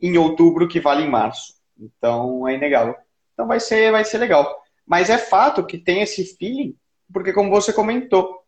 em 0.00 0.18
outubro 0.18 0.68
que 0.68 0.80
vale 0.80 1.04
em 1.04 1.10
março. 1.10 1.54
Então 1.78 2.46
é 2.46 2.54
inegável. 2.54 2.94
Então 3.32 3.46
vai 3.46 3.60
ser, 3.60 3.90
vai 3.92 4.04
ser 4.04 4.18
legal. 4.18 4.62
Mas 4.86 5.08
é 5.08 5.16
fato 5.16 5.64
que 5.64 5.78
tem 5.78 6.02
esse 6.02 6.36
feeling, 6.36 6.74
porque 7.12 7.32
como 7.32 7.50
você 7.50 7.72
comentou, 7.72 8.42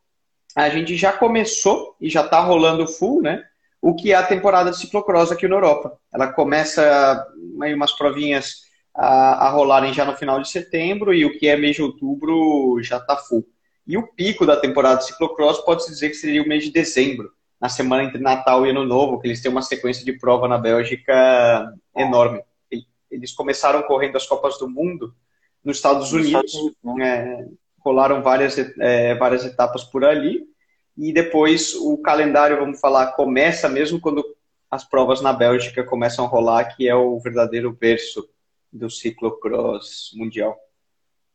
a 0.57 0.69
gente 0.69 0.97
já 0.97 1.13
começou 1.13 1.97
e 2.01 2.11
já 2.11 2.25
está 2.25 2.41
rolando 2.41 2.87
full, 2.87 3.23
né? 3.23 3.45
o 3.81 3.95
que 3.95 4.13
é 4.13 4.17
a 4.17 4.27
temporada 4.27 4.71
de 4.71 4.79
ciclocross 4.79 5.33
aqui 5.33 5.49
na 5.49 5.57
Europa. 5.57 5.99
Ela 6.13 6.33
começa 6.33 7.27
aí 7.63 7.73
umas 7.73 7.93
provinhas 7.93 8.63
a, 8.95 9.47
a 9.47 9.51
rolarem 9.51 9.95
já 9.95 10.05
no 10.05 10.17
final 10.17 10.41
de 10.41 10.49
setembro 10.49 11.15
e 11.15 11.25
o 11.25 11.39
que 11.39 11.49
é 11.49 11.57
mês 11.57 11.77
de 11.77 11.83
outubro 11.83 12.79
já 12.83 12.99
está 12.99 13.17
full. 13.17 13.47
E 13.91 13.97
o 13.97 14.07
pico 14.07 14.47
da 14.47 14.57
temporada 14.57 15.01
de 15.01 15.07
ciclocross 15.07 15.59
pode-se 15.65 15.91
dizer 15.91 16.11
que 16.11 16.15
seria 16.15 16.41
o 16.41 16.47
mês 16.47 16.63
de 16.63 16.71
dezembro, 16.71 17.33
na 17.61 17.69
semana 17.69 18.05
entre 18.05 18.21
Natal 18.21 18.65
e 18.65 18.71
Ano 18.71 18.85
Novo, 18.85 19.19
que 19.19 19.27
eles 19.27 19.43
têm 19.43 19.51
uma 19.51 19.63
sequência 19.63 20.05
de 20.05 20.13
prova 20.13 20.47
na 20.47 20.57
Bélgica 20.57 21.75
enorme. 21.97 22.41
Eles 23.11 23.33
começaram 23.33 23.83
correndo 23.83 24.15
as 24.15 24.29
Copas 24.29 24.57
do 24.59 24.71
Mundo 24.71 25.13
nos 25.65 25.79
Estados 25.79 26.13
Unidos, 26.13 26.53
né? 26.85 27.05
é, 27.05 27.49
rolaram 27.81 28.23
várias, 28.23 28.57
é, 28.79 29.17
várias 29.17 29.45
etapas 29.45 29.83
por 29.83 30.05
ali, 30.05 30.47
e 30.97 31.13
depois 31.13 31.75
o 31.75 31.99
calendário, 31.99 32.61
vamos 32.61 32.79
falar, 32.79 33.09
começa 33.15 33.69
mesmo 33.69 34.01
quando 34.01 34.25
as 34.71 34.85
provas 34.85 35.21
na 35.21 35.33
Bélgica 35.33 35.83
começam 35.83 36.25
a 36.25 36.29
rolar, 36.29 36.77
que 36.77 36.89
é 36.89 36.95
o 36.95 37.19
verdadeiro 37.19 37.73
berço 37.73 38.25
do 38.73 38.89
ciclocross 38.89 40.13
mundial. 40.15 40.57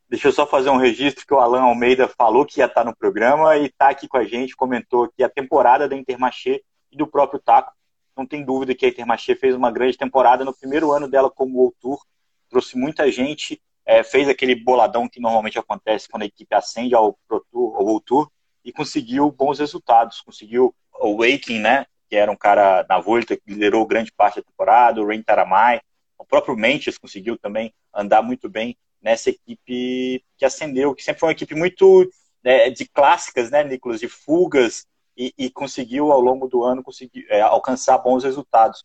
Deixa 0.08 0.28
eu 0.28 0.32
só 0.32 0.46
fazer 0.46 0.70
um 0.70 0.78
registro 0.78 1.26
que 1.26 1.34
o 1.34 1.40
Alan 1.40 1.64
Almeida 1.64 2.08
falou 2.08 2.46
que 2.46 2.60
ia 2.60 2.68
estar 2.68 2.84
no 2.84 2.96
programa 2.96 3.58
e 3.58 3.66
está 3.66 3.90
aqui 3.90 4.08
com 4.08 4.18
a 4.18 4.24
gente, 4.24 4.56
comentou 4.56 5.12
que 5.12 5.24
a 5.24 5.30
temporada 5.30 5.90
da 5.90 5.96
Intermarché 5.96 6.62
e 6.92 6.98
do 6.98 7.08
próprio 7.08 7.40
Taco. 7.40 7.74
Não 8.16 8.26
tem 8.26 8.46
dúvida 8.46 8.76
que 8.76 8.86
a 8.86 8.90
Intermarché 8.90 9.36
fez 9.36 9.56
uma 9.56 9.72
grande 9.72 9.98
temporada 9.98 10.46
no 10.46 10.56
primeiro 10.56 10.92
ano 10.92 11.08
dela 11.08 11.30
como 11.30 11.58
World 11.58 11.76
Tour, 11.82 12.00
trouxe 12.50 12.78
muita 12.78 13.12
gente, 13.12 13.60
é, 13.84 14.04
fez 14.04 14.30
aquele 14.30 14.56
boladão 14.56 15.10
que 15.10 15.20
normalmente 15.20 15.58
acontece 15.58 16.08
quando 16.08 16.22
a 16.22 16.28
equipe 16.28 16.54
ascende 16.54 16.94
ao 16.94 17.18
Pro 17.28 17.44
Tour, 17.52 17.76
ao 17.76 17.84
World 17.84 18.06
Tour, 18.06 18.32
e 18.64 18.72
conseguiu 18.72 19.32
bons 19.32 19.60
resultados. 19.60 20.22
Conseguiu 20.22 20.74
o 20.94 21.18
Waking, 21.18 21.60
né, 21.60 21.86
que 22.08 22.16
era 22.16 22.32
um 22.32 22.38
cara 22.38 22.86
na 22.88 23.00
Volta 23.00 23.36
que 23.36 23.44
liderou 23.48 23.86
grande 23.88 24.12
parte 24.12 24.36
da 24.36 24.44
temporada, 24.44 25.02
o 25.02 25.08
Rain 25.08 25.24
Taramai, 25.24 25.82
o 26.18 26.24
próprio 26.24 26.56
Mentes 26.56 26.98
conseguiu 26.98 27.38
também 27.38 27.74
andar 27.94 28.22
muito 28.22 28.48
bem 28.48 28.78
nessa 29.06 29.30
equipe 29.30 30.26
que 30.36 30.44
ascendeu, 30.44 30.96
que 30.96 31.04
sempre 31.04 31.20
foi 31.20 31.30
uma 31.30 31.34
equipe 31.34 31.54
muito 31.54 32.10
né, 32.44 32.72
de 32.72 32.88
clássicas, 32.88 33.52
né, 33.52 33.64
Nicolas, 33.64 34.00
de 34.00 34.10
fugas, 34.10 34.88
e, 35.16 35.32
e 35.38 35.50
conseguiu 35.52 36.12
ao 36.12 36.20
longo 36.20 36.48
do 36.48 36.64
ano 36.64 36.82
conseguir, 36.82 37.24
é, 37.30 37.40
alcançar 37.40 38.00
bons 38.00 38.24
resultados. 38.24 38.84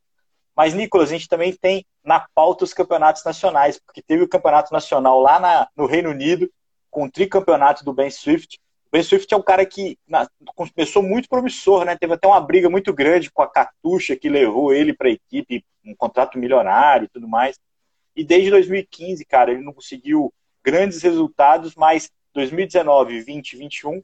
Mas, 0.55 0.75
Nicolas, 0.75 1.09
a 1.09 1.12
gente 1.15 1.27
também 1.27 1.55
tem 1.55 1.87
na 2.05 2.21
pauta 2.35 2.65
os 2.65 2.75
campeonatos 2.75 3.25
nacionais, 3.25 3.81
porque 3.81 4.03
teve 4.03 4.23
o 4.23 4.29
campeonato 4.29 4.75
nacional 4.75 5.19
lá 5.21 5.41
na, 5.41 5.69
no 5.75 5.87
Reino 5.87 6.11
Unido, 6.11 6.53
com 6.91 7.05
o 7.05 7.11
tricampeonato 7.11 7.83
do 7.83 7.95
Ben 7.95 8.11
Swift. 8.11 8.61
O 8.89 8.91
Ben 8.93 9.03
Swift 9.03 9.33
é 9.33 9.37
um 9.39 9.43
cara 9.43 9.65
que 9.65 9.99
na, 10.07 10.29
começou 10.55 11.03
muito 11.03 11.31
promissor, 11.31 11.87
né? 11.87 11.97
Teve 11.97 12.12
até 12.12 12.29
uma 12.29 12.41
briga 12.41 12.69
muito 12.69 12.93
grande 12.93 13.31
com 13.31 13.41
a 13.41 13.50
Catuxa, 13.50 14.17
que 14.17 14.29
levou 14.29 14.75
ele 14.75 14.93
para 14.93 15.09
a 15.09 15.12
equipe, 15.12 15.65
um 15.83 15.95
contrato 15.97 16.39
milionário 16.39 17.07
e 17.07 17.09
tudo 17.09 17.27
mais. 17.27 17.59
E 18.21 18.25
desde 18.25 18.50
2015, 18.50 19.25
cara, 19.25 19.50
ele 19.50 19.62
não 19.62 19.73
conseguiu 19.73 20.31
grandes 20.62 21.00
resultados, 21.00 21.75
mas 21.75 22.11
2019, 22.35 23.19
20, 23.23 23.57
21, 23.57 24.03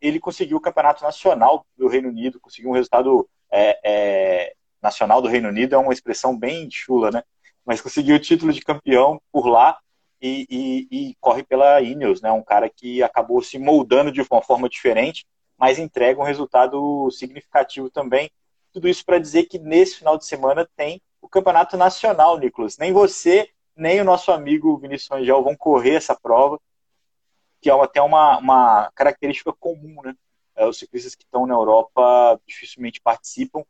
ele 0.00 0.18
conseguiu 0.18 0.56
o 0.56 0.60
campeonato 0.60 1.04
nacional 1.04 1.66
do 1.76 1.86
Reino 1.86 2.08
Unido, 2.08 2.40
conseguiu 2.40 2.70
um 2.70 2.72
resultado 2.72 3.28
é, 3.52 3.78
é, 3.84 4.54
nacional 4.80 5.20
do 5.20 5.28
Reino 5.28 5.50
Unido, 5.50 5.74
é 5.74 5.78
uma 5.78 5.92
expressão 5.92 6.34
bem 6.34 6.66
chula, 6.70 7.10
né? 7.10 7.22
Mas 7.62 7.82
conseguiu 7.82 8.16
o 8.16 8.18
título 8.18 8.54
de 8.54 8.62
campeão 8.62 9.20
por 9.30 9.46
lá 9.46 9.78
e, 10.18 10.46
e, 10.48 11.10
e 11.10 11.14
corre 11.20 11.42
pela 11.42 11.82
Ineos, 11.82 12.22
né? 12.22 12.32
Um 12.32 12.42
cara 12.42 12.70
que 12.70 13.02
acabou 13.02 13.42
se 13.42 13.58
moldando 13.58 14.10
de 14.10 14.22
uma 14.22 14.40
forma 14.40 14.66
diferente, 14.66 15.26
mas 15.58 15.78
entrega 15.78 16.18
um 16.18 16.24
resultado 16.24 17.10
significativo 17.10 17.90
também. 17.90 18.30
Tudo 18.72 18.88
isso 18.88 19.04
para 19.04 19.18
dizer 19.18 19.44
que 19.44 19.58
nesse 19.58 19.98
final 19.98 20.16
de 20.16 20.24
semana 20.24 20.66
tem 20.74 21.02
o 21.20 21.28
campeonato 21.28 21.76
nacional, 21.76 22.38
Nicolas. 22.38 22.78
Nem 22.78 22.94
você, 22.94 23.50
nem 23.78 24.00
o 24.00 24.04
nosso 24.04 24.32
amigo 24.32 24.76
Vinícius 24.76 25.10
Angel 25.12 25.42
vão 25.42 25.56
correr 25.56 25.94
essa 25.94 26.14
prova, 26.14 26.60
que 27.60 27.70
é 27.70 27.72
até 27.72 28.02
uma, 28.02 28.38
uma 28.38 28.90
característica 28.94 29.52
comum, 29.52 30.02
né? 30.02 30.14
É, 30.56 30.66
os 30.66 30.78
ciclistas 30.78 31.14
que 31.14 31.22
estão 31.22 31.46
na 31.46 31.54
Europa 31.54 32.40
dificilmente 32.44 33.00
participam. 33.00 33.62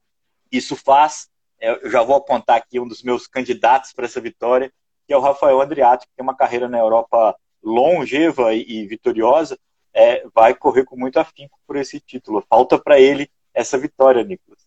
Isso 0.51 0.75
faz, 0.75 1.29
é, 1.61 1.71
eu 1.85 1.91
já 1.91 2.03
vou 2.03 2.17
apontar 2.17 2.57
aqui 2.57 2.81
um 2.81 2.89
dos 2.89 3.03
meus 3.03 3.27
candidatos 3.27 3.93
para 3.93 4.07
essa 4.07 4.21
vitória, 4.21 4.73
que 5.07 5.13
é 5.13 5.17
o 5.17 5.21
Rafael 5.21 5.61
Andriato, 5.61 6.07
que 6.07 6.13
tem 6.17 6.23
uma 6.23 6.37
carreira 6.37 6.69
na 6.69 6.79
Europa 6.79 7.37
longeva 7.63 8.55
e, 8.55 8.63
e 8.63 8.87
vitoriosa, 8.87 9.59
é, 9.93 10.27
vai 10.35 10.55
correr 10.55 10.85
com 10.85 10.97
muito 10.97 11.19
afinco 11.19 11.59
por 11.67 11.77
esse 11.77 12.01
título. 12.01 12.45
Falta 12.49 12.79
para 12.79 12.99
ele 12.99 13.31
essa 13.53 13.77
vitória, 13.77 14.25
Nicolas. 14.25 14.58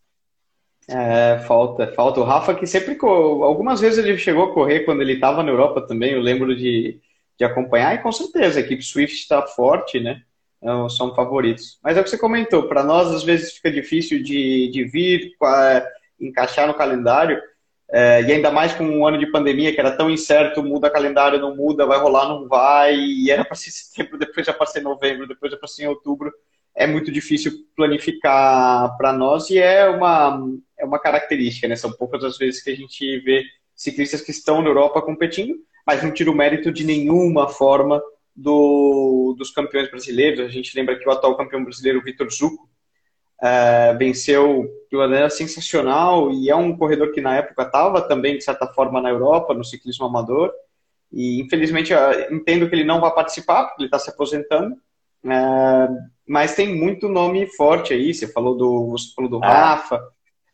É, 0.88 1.40
falta, 1.48 1.88
falta. 1.94 2.20
O 2.20 2.24
Rafa 2.24 2.56
que 2.56 2.66
sempre, 2.68 2.98
algumas 3.02 3.80
vezes 3.80 4.04
ele 4.04 4.18
chegou 4.18 4.46
a 4.46 4.54
correr 4.54 4.82
quando 4.82 5.02
ele 5.02 5.14
estava 5.14 5.44
na 5.44 5.52
Europa 5.52 5.82
também, 5.82 6.14
eu 6.14 6.22
lembro 6.22 6.56
de, 6.56 7.00
de 7.38 7.46
acompanhar, 7.46 7.96
e 7.96 8.00
com 8.00 8.12
certeza 8.12 8.60
a 8.60 8.64
equipe 8.64 8.84
Swift 8.84 9.16
está 9.16 9.42
forte, 9.44 10.00
né? 10.00 10.22
Então, 10.62 10.90
são 10.90 11.16
favoritos. 11.16 11.80
Mas 11.84 11.98
é 11.98 12.02
o 12.02 12.04
que 12.04 12.10
você 12.10 12.18
comentou, 12.18 12.68
para 12.68 12.84
nós 12.84 13.08
às 13.10 13.24
vezes 13.24 13.54
fica 13.54 13.72
difícil 13.72 14.22
de, 14.22 14.70
de 14.70 14.84
vir, 14.84 15.32
encaixar 16.20 16.68
no 16.68 16.74
calendário, 16.74 17.42
é, 17.92 18.22
e 18.22 18.32
ainda 18.32 18.52
mais 18.52 18.74
com 18.74 18.86
um 18.86 19.06
ano 19.06 19.18
de 19.18 19.30
pandemia 19.32 19.74
que 19.74 19.80
era 19.80 19.92
tão 19.92 20.10
incerto, 20.10 20.64
muda 20.64 20.90
calendário, 20.90 21.40
não 21.40 21.56
muda, 21.56 21.86
vai 21.86 22.00
rolar, 22.00 22.28
não 22.28 22.48
vai, 22.48 22.96
e 22.96 23.30
era 23.30 23.44
para 23.44 23.56
ser 23.56 23.72
setembro, 23.72 24.18
depois 24.18 24.46
já 24.46 24.54
para 24.54 24.66
ser 24.66 24.82
novembro, 24.82 25.28
depois 25.28 25.52
já 25.52 25.58
para 25.58 25.68
ser 25.68 25.84
em 25.84 25.88
outubro. 25.88 26.32
É 26.74 26.88
muito 26.88 27.12
difícil 27.12 27.52
planificar 27.76 28.96
para 28.98 29.12
nós 29.12 29.50
e 29.50 29.60
é 29.60 29.90
uma, 29.90 30.42
uma 30.92 31.00
característica, 31.00 31.68
né? 31.68 31.76
São 31.76 31.92
poucas 31.92 32.24
as 32.24 32.38
vezes 32.38 32.62
que 32.62 32.70
a 32.70 32.76
gente 32.76 33.20
vê 33.20 33.44
ciclistas 33.76 34.22
que 34.22 34.32
estão 34.32 34.62
na 34.62 34.70
Europa 34.70 35.02
competindo, 35.02 35.56
mas 35.88 36.04
não 36.04 36.12
tira 36.12 36.30
o 36.30 36.36
mérito 36.36 36.72
de 36.72 36.84
nenhuma 36.84 37.48
forma 37.48 38.02
do, 38.36 39.36
dos 39.38 39.52
campeões 39.52 39.90
brasileiros. 39.90 40.42
A 40.42 40.50
gente 40.50 40.76
lembra 40.76 40.98
que 40.98 41.08
o 41.08 41.12
atual 41.12 41.38
campeão 41.38 41.64
brasileiro, 41.64 42.04
Vitor 42.04 42.30
Zucco, 42.30 42.70
uh, 43.42 43.98
venceu 43.98 44.70
de 44.90 44.96
uma 44.96 45.08
maneira 45.08 45.30
sensacional 45.30 46.32
e 46.32 46.50
é 46.50 46.56
um 46.56 46.78
corredor 46.78 47.12
que 47.12 47.22
na 47.22 47.38
época 47.38 47.64
estava 47.64 48.02
também, 48.02 48.38
de 48.38 48.44
certa 48.44 48.68
forma, 48.68 49.02
na 49.02 49.10
Europa, 49.10 49.54
no 49.54 49.64
ciclismo 49.64 50.06
amador. 50.06 50.52
E 51.12 51.42
infelizmente 51.42 51.92
entendo 52.30 52.70
que 52.70 52.76
ele 52.76 52.86
não 52.86 53.02
vai 53.02 53.14
participar, 53.14 53.66
porque 53.66 53.82
ele 53.82 53.88
está 53.88 54.00
se 54.00 54.10
aposentando. 54.10 54.76
Uh, 55.24 55.98
mas 56.26 56.56
tem 56.56 56.74
muito 56.74 57.10
nome 57.10 57.48
forte 57.48 57.94
aí. 57.94 58.14
Você 58.14 58.28
falou 58.28 58.56
do, 58.56 58.92
você 58.92 59.14
falou 59.14 59.30
do 59.30 59.44
ah. 59.44 59.48
Rafa, 59.48 60.02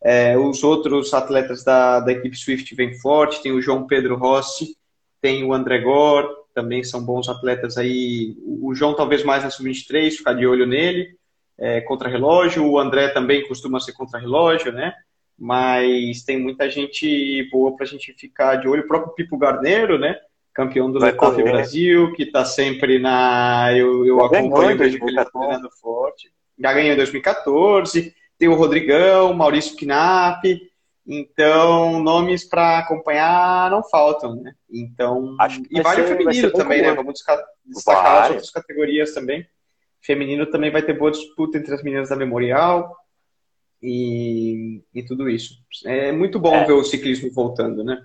é, 0.04 0.38
os 0.38 0.63
outros 0.63 1.13
atletas 1.13 1.63
da, 1.63 2.00
da 2.00 2.12
equipe 2.12 2.38
Swift 2.38 2.74
vêm 2.75 2.94
forte, 2.94 3.42
tem 3.42 3.51
o 3.51 3.62
João 3.62 3.88
Pedro 3.88 4.16
Rossi, 4.16 4.75
tem 5.22 5.44
o 5.44 5.54
André 5.54 5.80
Gor, 5.80 6.27
também 6.54 6.84
são 6.84 7.04
bons 7.04 7.30
atletas 7.30 7.77
aí. 7.77 8.36
O 8.46 8.74
João 8.74 8.96
talvez 8.96 9.24
mais 9.24 9.44
na 9.44 9.50
sub-23, 9.50 10.12
ficar 10.12 10.34
de 10.34 10.46
olho 10.46 10.66
nele, 10.66 11.16
é, 11.58 11.82
contra-relógio. 11.82 12.66
O 12.66 12.80
André 12.80 13.10
também 13.10 13.48
costuma 13.48 13.80
ser 13.80 13.94
contra-relógio, 13.94 14.72
né? 14.72 14.94
Mas 15.38 16.24
tem 16.24 16.39
muita 16.39 16.70
gente 16.70 17.48
boa 17.51 17.75
para 17.75 17.86
a 17.86 17.88
gente 17.88 18.12
ficar 18.13 18.56
de 18.56 18.68
olho. 18.68 18.84
O 18.84 18.88
próprio 18.88 19.13
Pipo 19.13 19.38
Garneiro, 19.38 20.00
né? 20.00 20.18
Campeão 20.51 20.92
do 20.92 21.00
Coffee 21.16 21.44
Brasil, 21.44 22.12
que 22.13 22.24
está 22.24 22.44
sempre 22.44 22.98
na. 22.98 23.72
Eu, 23.77 24.04
eu 24.04 24.20
acompanho, 24.25 24.77
vejo 24.77 24.98
que 24.98 25.04
ele 25.04 25.20
está 25.20 25.25
treinando 25.25 25.70
forte. 25.80 26.32
Já 26.58 26.74
ganhou 26.74 26.94
em 26.94 26.98
2014 26.98 28.16
tem 28.38 28.48
o 28.48 28.56
Rodrigão, 28.56 29.34
Maurício 29.34 29.75
Knapp. 29.75 30.60
Então, 31.06 32.01
nomes 32.03 32.44
para 32.44 32.79
acompanhar 32.79 33.72
não 33.72 33.82
faltam, 33.82 34.36
né? 34.36 34.53
Então, 34.70 35.38
e 35.72 35.82
vale 35.82 36.06
ser, 36.06 36.13
o 36.13 36.17
feminino 36.17 36.51
também, 36.51 36.82
né? 36.82 36.94
Vamos 36.94 37.13
destacar 37.65 38.24
as 38.24 38.29
outras 38.32 38.51
categorias 38.51 39.13
também. 39.13 39.48
Feminino 40.01 40.46
também 40.46 40.70
vai 40.70 40.82
ter 40.82 40.98
boa 40.98 41.12
disputa 41.12 41.58
entre 41.58 41.74
as 41.74 41.82
meninas 41.82 42.10
da 42.10 42.15
Memorial 42.15 42.96
e, 43.82 44.82
e 44.94 45.03
tudo 45.03 45.29
isso. 45.29 45.56
É 45.86 46.12
muito 46.12 46.39
bom 46.39 46.56
é. 46.56 46.65
ver 46.65 46.74
o 46.74 46.84
ciclismo 46.84 47.32
voltando, 47.32 47.84
né? 47.84 48.01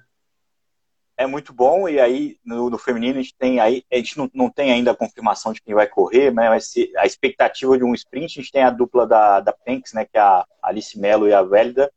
É 1.17 1.27
muito 1.27 1.53
bom 1.53 1.89
e 1.89 2.01
aí 2.01 2.39
no, 2.45 2.71
no, 2.71 2.79
feminino 2.79 3.19
a 3.19 3.23
gente 3.23 3.37
tem 3.37 3.61
aí 3.61 3.85
a 3.93 3.97
gente 3.97 4.17
não, 4.17 4.31
não 4.33 4.51
tem 4.51 4.73
ainda 4.73 4.93
a 4.93 4.97
confirmação 4.97 5.53
de 5.53 5.61
quem 5.61 5.75
vai 5.75 5.87
correr, 5.87 6.31
mas 6.31 6.49
vai 6.49 6.61
ser 6.61 6.93
a 6.97 7.07
expectativa 7.07 7.77
de 7.77 7.85
um 7.85 7.95
sprint 7.95 8.39
a 8.39 8.43
gente 8.43 8.53
tem 8.53 8.63
a 8.63 8.71
dupla 8.71 9.07
da, 9.07 9.41
da 9.41 9.53
Penx, 9.53 9.93
né, 9.93 10.05
que 10.05 10.17
é 10.17 10.21
a 10.21 10.45
Alice 10.63 10.99
Mello 10.99 11.29
e 11.29 11.35
a 11.35 11.43
Vélida, 11.43 11.93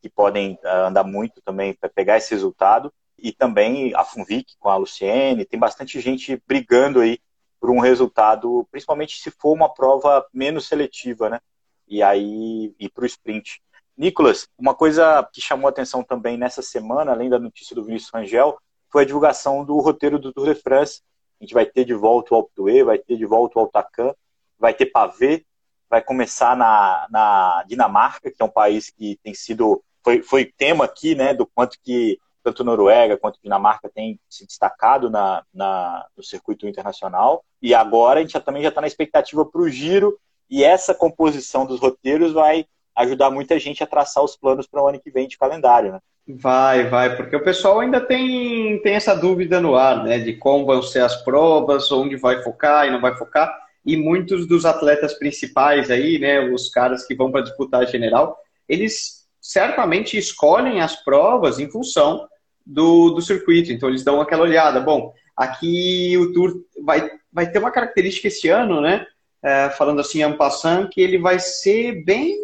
que 0.00 0.08
podem 0.08 0.58
uh, 0.64 0.86
andar 0.86 1.04
muito 1.04 1.40
também 1.42 1.74
para 1.74 1.88
pegar 1.88 2.16
esse 2.16 2.30
resultado 2.32 2.92
e 3.18 3.32
também 3.32 3.94
a 3.94 4.04
Funvic 4.04 4.54
com 4.58 4.68
a 4.68 4.76
Luciene, 4.76 5.44
tem 5.44 5.58
bastante 5.58 6.00
gente 6.00 6.42
brigando 6.46 7.00
aí 7.00 7.18
por 7.60 7.70
um 7.70 7.78
resultado, 7.78 8.68
principalmente 8.70 9.18
se 9.18 9.30
for 9.30 9.52
uma 9.52 9.72
prova 9.72 10.26
menos 10.34 10.68
seletiva, 10.68 11.30
né? 11.30 11.40
E 11.88 12.02
aí 12.02 12.74
ir 12.78 12.90
para 12.90 13.04
o 13.04 13.06
sprint. 13.06 13.62
Nicolas, 13.96 14.48
uma 14.58 14.74
coisa 14.74 15.28
que 15.32 15.40
chamou 15.40 15.68
atenção 15.68 16.02
também 16.02 16.36
nessa 16.36 16.62
semana, 16.62 17.12
além 17.12 17.30
da 17.30 17.38
notícia 17.38 17.74
do 17.74 17.84
Vinícius 17.84 18.10
Rangel, 18.12 18.58
foi 18.90 19.02
a 19.02 19.06
divulgação 19.06 19.64
do 19.64 19.78
roteiro 19.78 20.18
do 20.18 20.32
Tour 20.32 20.52
de 20.52 20.60
France. 20.60 21.00
A 21.40 21.44
gente 21.44 21.54
vai 21.54 21.66
ter 21.66 21.84
de 21.84 21.94
volta 21.94 22.34
o 22.34 22.36
Alpe 22.36 22.52
d'Huez, 22.56 22.84
vai 22.84 22.98
ter 22.98 23.16
de 23.16 23.26
volta 23.26 23.58
o 23.58 23.62
Altacan, 23.62 24.12
vai 24.58 24.74
ter 24.74 24.86
Pavé, 24.86 25.42
vai 25.88 26.02
começar 26.02 26.56
na, 26.56 27.06
na 27.10 27.64
Dinamarca, 27.68 28.30
que 28.30 28.42
é 28.42 28.44
um 28.44 28.50
país 28.50 28.90
que 28.90 29.18
tem 29.22 29.34
sido 29.34 29.82
foi, 30.04 30.22
foi 30.22 30.44
tema 30.44 30.84
aqui, 30.84 31.14
né, 31.14 31.32
do 31.32 31.46
quanto 31.46 31.78
que 31.82 32.18
tanto 32.42 32.62
Noruega 32.62 33.16
quanto 33.16 33.40
Dinamarca 33.42 33.88
tem 33.88 34.20
se 34.28 34.46
destacado 34.46 35.08
na, 35.08 35.42
na, 35.52 36.06
no 36.14 36.22
circuito 36.22 36.68
internacional. 36.68 37.42
E 37.60 37.74
agora 37.74 38.20
a 38.20 38.22
gente 38.22 38.34
já, 38.34 38.40
também 38.40 38.62
já 38.62 38.68
está 38.68 38.82
na 38.82 38.86
expectativa 38.86 39.46
para 39.46 39.62
o 39.62 39.68
giro, 39.68 40.18
e 40.50 40.62
essa 40.62 40.94
composição 40.94 41.64
dos 41.64 41.80
roteiros 41.80 42.34
vai 42.34 42.66
ajudar 42.96 43.30
muita 43.30 43.58
gente 43.58 43.82
a 43.82 43.86
traçar 43.86 44.22
os 44.22 44.36
planos 44.36 44.66
para 44.66 44.82
o 44.82 44.88
ano 44.88 45.00
que 45.00 45.10
vem 45.10 45.26
de 45.26 45.38
calendário. 45.38 45.92
Né? 45.92 46.00
Vai, 46.26 46.88
vai, 46.88 47.16
porque 47.16 47.36
o 47.36 47.42
pessoal 47.42 47.80
ainda 47.80 48.00
tem, 48.00 48.80
tem 48.82 48.94
essa 48.94 49.14
dúvida 49.14 49.60
no 49.60 49.74
ar, 49.74 50.04
né, 50.04 50.18
de 50.18 50.32
como 50.34 50.64
vão 50.64 50.82
ser 50.82 51.00
as 51.00 51.22
provas, 51.22 51.92
onde 51.92 52.16
vai 52.16 52.42
focar 52.42 52.86
e 52.86 52.90
não 52.90 53.00
vai 53.00 53.14
focar. 53.14 53.54
E 53.84 53.96
muitos 53.96 54.46
dos 54.46 54.64
atletas 54.64 55.12
principais 55.14 55.90
aí, 55.90 56.18
né, 56.18 56.40
os 56.40 56.70
caras 56.70 57.06
que 57.06 57.14
vão 57.14 57.30
para 57.30 57.42
disputar 57.42 57.82
a 57.82 57.84
general, 57.84 58.38
eles 58.66 59.24
certamente 59.38 60.16
escolhem 60.16 60.80
as 60.80 60.96
provas 61.04 61.58
em 61.58 61.70
função 61.70 62.26
do, 62.64 63.10
do 63.10 63.20
circuito. 63.20 63.70
Então 63.70 63.90
eles 63.90 64.02
dão 64.02 64.20
aquela 64.20 64.42
olhada. 64.42 64.80
Bom, 64.80 65.12
aqui 65.36 66.16
o 66.16 66.32
Tour 66.32 66.64
vai, 66.82 67.10
vai 67.30 67.50
ter 67.50 67.58
uma 67.58 67.70
característica 67.70 68.28
esse 68.28 68.48
ano, 68.48 68.80
né? 68.80 69.06
É, 69.42 69.68
falando 69.68 70.00
assim, 70.00 70.22
en 70.22 70.32
passant, 70.38 70.88
que 70.88 71.02
ele 71.02 71.18
vai 71.18 71.38
ser 71.38 72.02
bem. 72.04 72.34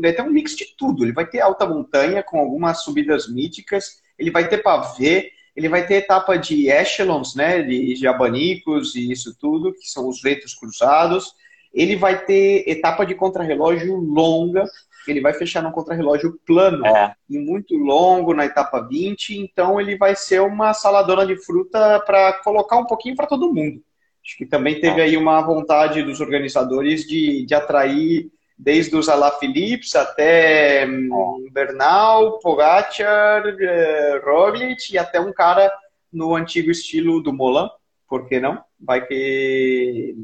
Vai 0.00 0.12
ter 0.12 0.22
um 0.22 0.30
mix 0.30 0.56
de 0.56 0.74
tudo. 0.76 1.04
Ele 1.04 1.12
vai 1.12 1.26
ter 1.26 1.40
alta 1.40 1.66
montanha 1.66 2.22
com 2.22 2.38
algumas 2.38 2.82
subidas 2.82 3.28
míticas, 3.28 4.00
ele 4.18 4.30
vai 4.30 4.48
ter 4.48 4.58
pavê, 4.58 5.30
ele 5.56 5.68
vai 5.68 5.86
ter 5.86 5.94
etapa 5.94 6.36
de 6.36 6.70
echelons, 6.70 7.34
né? 7.34 7.62
De, 7.62 7.94
de 7.94 8.06
abanicos 8.06 8.94
e 8.94 9.10
isso 9.10 9.36
tudo, 9.38 9.72
que 9.72 9.88
são 9.88 10.08
os 10.08 10.20
ventos 10.20 10.54
cruzados. 10.54 11.34
Ele 11.72 11.96
vai 11.96 12.24
ter 12.24 12.64
etapa 12.68 13.04
de 13.04 13.14
contrarrelógio 13.14 13.94
longa, 13.96 14.64
ele 15.06 15.20
vai 15.20 15.32
fechar 15.32 15.62
num 15.62 15.70
contrarrelógio 15.70 16.38
plano 16.46 16.84
é. 16.86 17.14
e 17.28 17.38
muito 17.38 17.76
longo 17.76 18.34
na 18.34 18.44
etapa 18.44 18.80
20, 18.80 19.38
então 19.38 19.80
ele 19.80 19.96
vai 19.96 20.16
ser 20.16 20.40
uma 20.40 20.74
saladona 20.74 21.24
de 21.24 21.36
fruta 21.36 22.00
para 22.00 22.32
colocar 22.44 22.76
um 22.76 22.86
pouquinho 22.86 23.16
para 23.16 23.26
todo 23.26 23.52
mundo. 23.52 23.80
Acho 24.24 24.36
que 24.36 24.46
também 24.46 24.80
teve 24.80 25.00
é. 25.00 25.04
aí 25.04 25.16
uma 25.16 25.40
vontade 25.40 26.02
dos 26.02 26.20
organizadores 26.20 27.06
de, 27.06 27.44
de 27.46 27.54
atrair 27.54 28.30
desde 28.62 28.94
os 28.94 29.08
Alaphilippes 29.08 29.96
até 29.96 30.86
hum, 30.86 31.46
é. 31.46 31.50
Bernal, 31.50 32.38
Pogacar, 32.40 33.42
eh, 33.46 34.20
Roglic 34.22 34.92
e 34.92 34.98
até 34.98 35.18
um 35.18 35.32
cara 35.32 35.72
no 36.12 36.34
antigo 36.34 36.70
estilo 36.70 37.22
do 37.22 37.32
Molan, 37.32 37.70
por 38.06 38.28
que 38.28 38.38
não? 38.38 38.62
Vai 38.78 39.06
que 39.06 40.14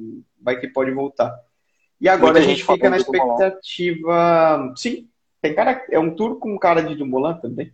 vai 0.40 0.61
que 0.61 0.69
pode 0.69 0.90
voltar. 0.90 1.35
E 1.99 2.09
agora 2.09 2.35
Muita 2.35 2.47
a 2.47 2.55
gente, 2.55 2.64
fica 2.64 2.90
na 2.90 2.99
expectativa. 2.99 4.75
Sim, 4.76 5.09
tem 5.40 5.55
cara. 5.55 5.83
É 5.90 5.99
um 5.99 6.14
tour 6.14 6.38
com 6.38 6.59
cara 6.59 6.83
de 6.83 6.95
Dumoulin 6.95 7.40
também. 7.40 7.73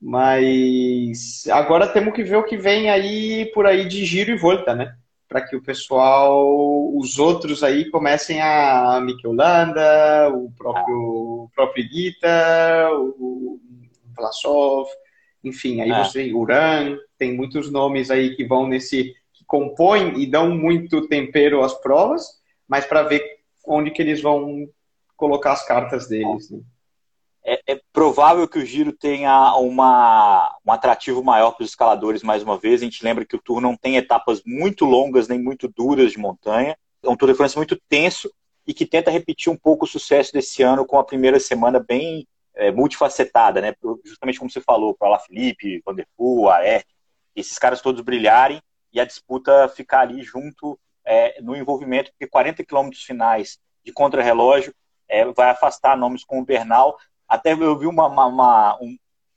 Mas 0.00 1.44
agora 1.50 1.88
temos 1.88 2.14
que 2.14 2.22
ver 2.22 2.36
o 2.36 2.44
que 2.44 2.56
vem 2.56 2.88
aí 2.88 3.50
por 3.52 3.66
aí 3.66 3.88
de 3.88 4.04
giro 4.04 4.30
e 4.30 4.36
volta, 4.36 4.74
né? 4.74 4.94
Para 5.34 5.48
que 5.48 5.56
o 5.56 5.62
pessoal, 5.62 6.96
os 6.96 7.18
outros 7.18 7.64
aí 7.64 7.90
comecem 7.90 8.40
a 8.40 9.00
Mikel 9.00 9.32
Landa, 9.32 10.30
o 10.32 10.48
próprio, 10.56 10.96
o 10.96 11.50
próprio 11.52 11.88
Guita, 11.88 12.88
o 13.18 13.58
Vlasov, 14.16 14.86
enfim, 15.42 15.80
aí 15.80 15.90
é. 15.90 16.04
você, 16.04 16.32
Uran, 16.32 16.96
tem 17.18 17.34
muitos 17.34 17.68
nomes 17.68 18.12
aí 18.12 18.36
que 18.36 18.44
vão 18.44 18.68
nesse, 18.68 19.12
que 19.32 19.44
compõem 19.44 20.20
e 20.20 20.24
dão 20.24 20.54
muito 20.54 21.08
tempero 21.08 21.64
às 21.64 21.74
provas, 21.74 22.24
mas 22.68 22.86
para 22.86 23.02
ver 23.02 23.20
onde 23.66 23.90
que 23.90 24.02
eles 24.02 24.22
vão 24.22 24.68
colocar 25.16 25.50
as 25.50 25.66
cartas 25.66 26.06
deles. 26.06 26.48
Né? 26.48 26.60
É, 27.46 27.74
é, 27.74 27.80
provável 27.92 28.48
que 28.48 28.58
o 28.58 28.64
giro 28.64 28.90
tenha 28.90 29.54
uma, 29.56 30.56
um 30.66 30.72
atrativo 30.72 31.22
maior 31.22 31.52
para 31.52 31.64
os 31.64 31.70
escaladores 31.70 32.22
mais 32.22 32.42
uma 32.42 32.58
vez. 32.58 32.80
A 32.80 32.84
gente 32.84 33.04
lembra 33.04 33.24
que 33.24 33.36
o 33.36 33.40
Tour 33.40 33.60
não 33.60 33.76
tem 33.76 33.96
etapas 33.96 34.42
muito 34.46 34.86
longas 34.86 35.28
nem 35.28 35.38
muito 35.38 35.68
duras 35.68 36.12
de 36.12 36.18
montanha. 36.18 36.76
É 37.02 37.08
um 37.08 37.16
Tour 37.16 37.30
de 37.30 37.36
France 37.36 37.56
muito 37.56 37.78
tenso 37.88 38.32
e 38.66 38.72
que 38.72 38.86
tenta 38.86 39.10
repetir 39.10 39.52
um 39.52 39.56
pouco 39.56 39.84
o 39.84 39.88
sucesso 39.88 40.32
desse 40.32 40.62
ano 40.62 40.86
com 40.86 40.98
a 40.98 41.04
primeira 41.04 41.38
semana 41.38 41.78
bem 41.78 42.26
é, 42.54 42.70
multifacetada, 42.70 43.60
né? 43.60 43.74
Justamente 44.04 44.38
como 44.38 44.50
você 44.50 44.60
falou, 44.60 44.94
para 44.94 45.18
Felipe, 45.18 45.82
Van 45.84 45.94
der 45.94 46.06
Aert, 46.50 46.86
esses 47.36 47.58
caras 47.58 47.82
todos 47.82 48.00
brilharem 48.00 48.62
e 48.92 49.00
a 49.00 49.04
disputa 49.04 49.68
ficar 49.68 50.00
ali 50.00 50.22
junto 50.22 50.78
é, 51.04 51.40
no 51.42 51.54
envolvimento, 51.54 52.10
porque 52.12 52.26
40 52.26 52.64
quilômetros 52.64 53.02
finais 53.02 53.58
de 53.84 53.92
contrarrelógio 53.92 54.72
é, 55.08 55.24
vai 55.26 55.50
afastar 55.50 55.96
nomes 55.96 56.24
como 56.24 56.44
Bernal. 56.44 56.96
Até 57.34 57.52
eu 57.52 57.76
vi 57.76 57.86
uma, 57.86 58.06
uma, 58.06 58.26
uma, 58.26 58.78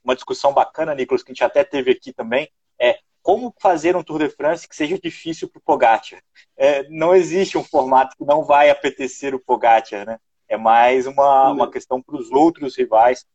uma, 0.04 0.14
discussão 0.14 0.52
bacana, 0.52 0.94
Nicolas, 0.94 1.22
que 1.22 1.32
a 1.32 1.34
gente 1.34 1.42
até 1.42 1.64
teve 1.64 1.90
aqui 1.90 2.12
também, 2.12 2.48
é 2.78 3.00
como 3.22 3.52
fazer 3.58 3.96
um 3.96 4.04
Tour 4.04 4.20
de 4.20 4.30
France 4.30 4.68
que 4.68 4.76
seja 4.76 4.96
difícil 4.98 5.48
para 5.48 5.58
o 5.58 5.62
Pogacar. 5.62 6.22
É, 6.56 6.88
não 6.88 7.14
existe 7.14 7.58
um 7.58 7.64
formato 7.64 8.16
que 8.16 8.24
não 8.24 8.44
vai 8.44 8.70
apetecer 8.70 9.34
o 9.34 9.40
Pogacar, 9.40 10.06
né? 10.06 10.18
É 10.48 10.56
mais 10.56 11.06
uma, 11.06 11.50
uma 11.50 11.70
questão 11.70 12.00
para 12.00 12.16
os 12.16 12.30
outros 12.30 12.76
rivais, 12.76 13.26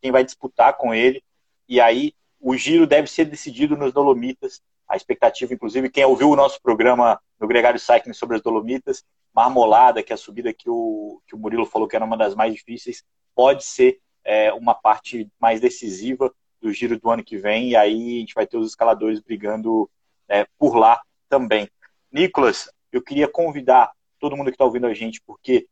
quem 0.00 0.12
vai 0.12 0.22
disputar 0.22 0.76
com 0.76 0.94
ele. 0.94 1.24
E 1.66 1.80
aí 1.80 2.12
o 2.38 2.54
giro 2.56 2.86
deve 2.86 3.08
ser 3.08 3.24
decidido 3.24 3.76
nos 3.76 3.92
Dolomitas. 3.92 4.60
A 4.86 4.96
expectativa, 4.96 5.54
inclusive, 5.54 5.90
quem 5.90 6.04
ouviu 6.04 6.30
o 6.30 6.36
nosso 6.36 6.60
programa 6.62 7.18
no 7.40 7.48
Gregário 7.48 7.80
Cycling 7.80 8.12
sobre 8.12 8.36
as 8.36 8.42
Dolomitas, 8.42 9.02
Marmolada, 9.34 10.02
que 10.02 10.12
é 10.12 10.14
a 10.14 10.18
subida 10.18 10.52
que 10.52 10.68
o, 10.68 11.20
que 11.26 11.34
o 11.34 11.38
Murilo 11.38 11.64
falou 11.64 11.88
que 11.88 11.96
era 11.96 12.04
uma 12.04 12.16
das 12.16 12.34
mais 12.34 12.52
difíceis, 12.54 13.02
pode 13.34 13.64
ser 13.64 13.98
é, 14.24 14.52
uma 14.52 14.74
parte 14.74 15.28
mais 15.38 15.60
decisiva 15.60 16.32
do 16.60 16.72
giro 16.72 16.98
do 16.98 17.10
ano 17.10 17.24
que 17.24 17.38
vem, 17.38 17.70
e 17.70 17.76
aí 17.76 18.16
a 18.16 18.20
gente 18.20 18.34
vai 18.34 18.46
ter 18.46 18.56
os 18.56 18.68
escaladores 18.68 19.20
brigando 19.20 19.90
é, 20.28 20.46
por 20.58 20.76
lá 20.76 21.00
também. 21.28 21.68
Nicolas, 22.12 22.70
eu 22.92 23.02
queria 23.02 23.28
convidar 23.28 23.90
todo 24.18 24.36
mundo 24.36 24.46
que 24.46 24.54
está 24.54 24.64
ouvindo 24.64 24.86
a 24.86 24.94
gente, 24.94 25.20
porque 25.26 25.66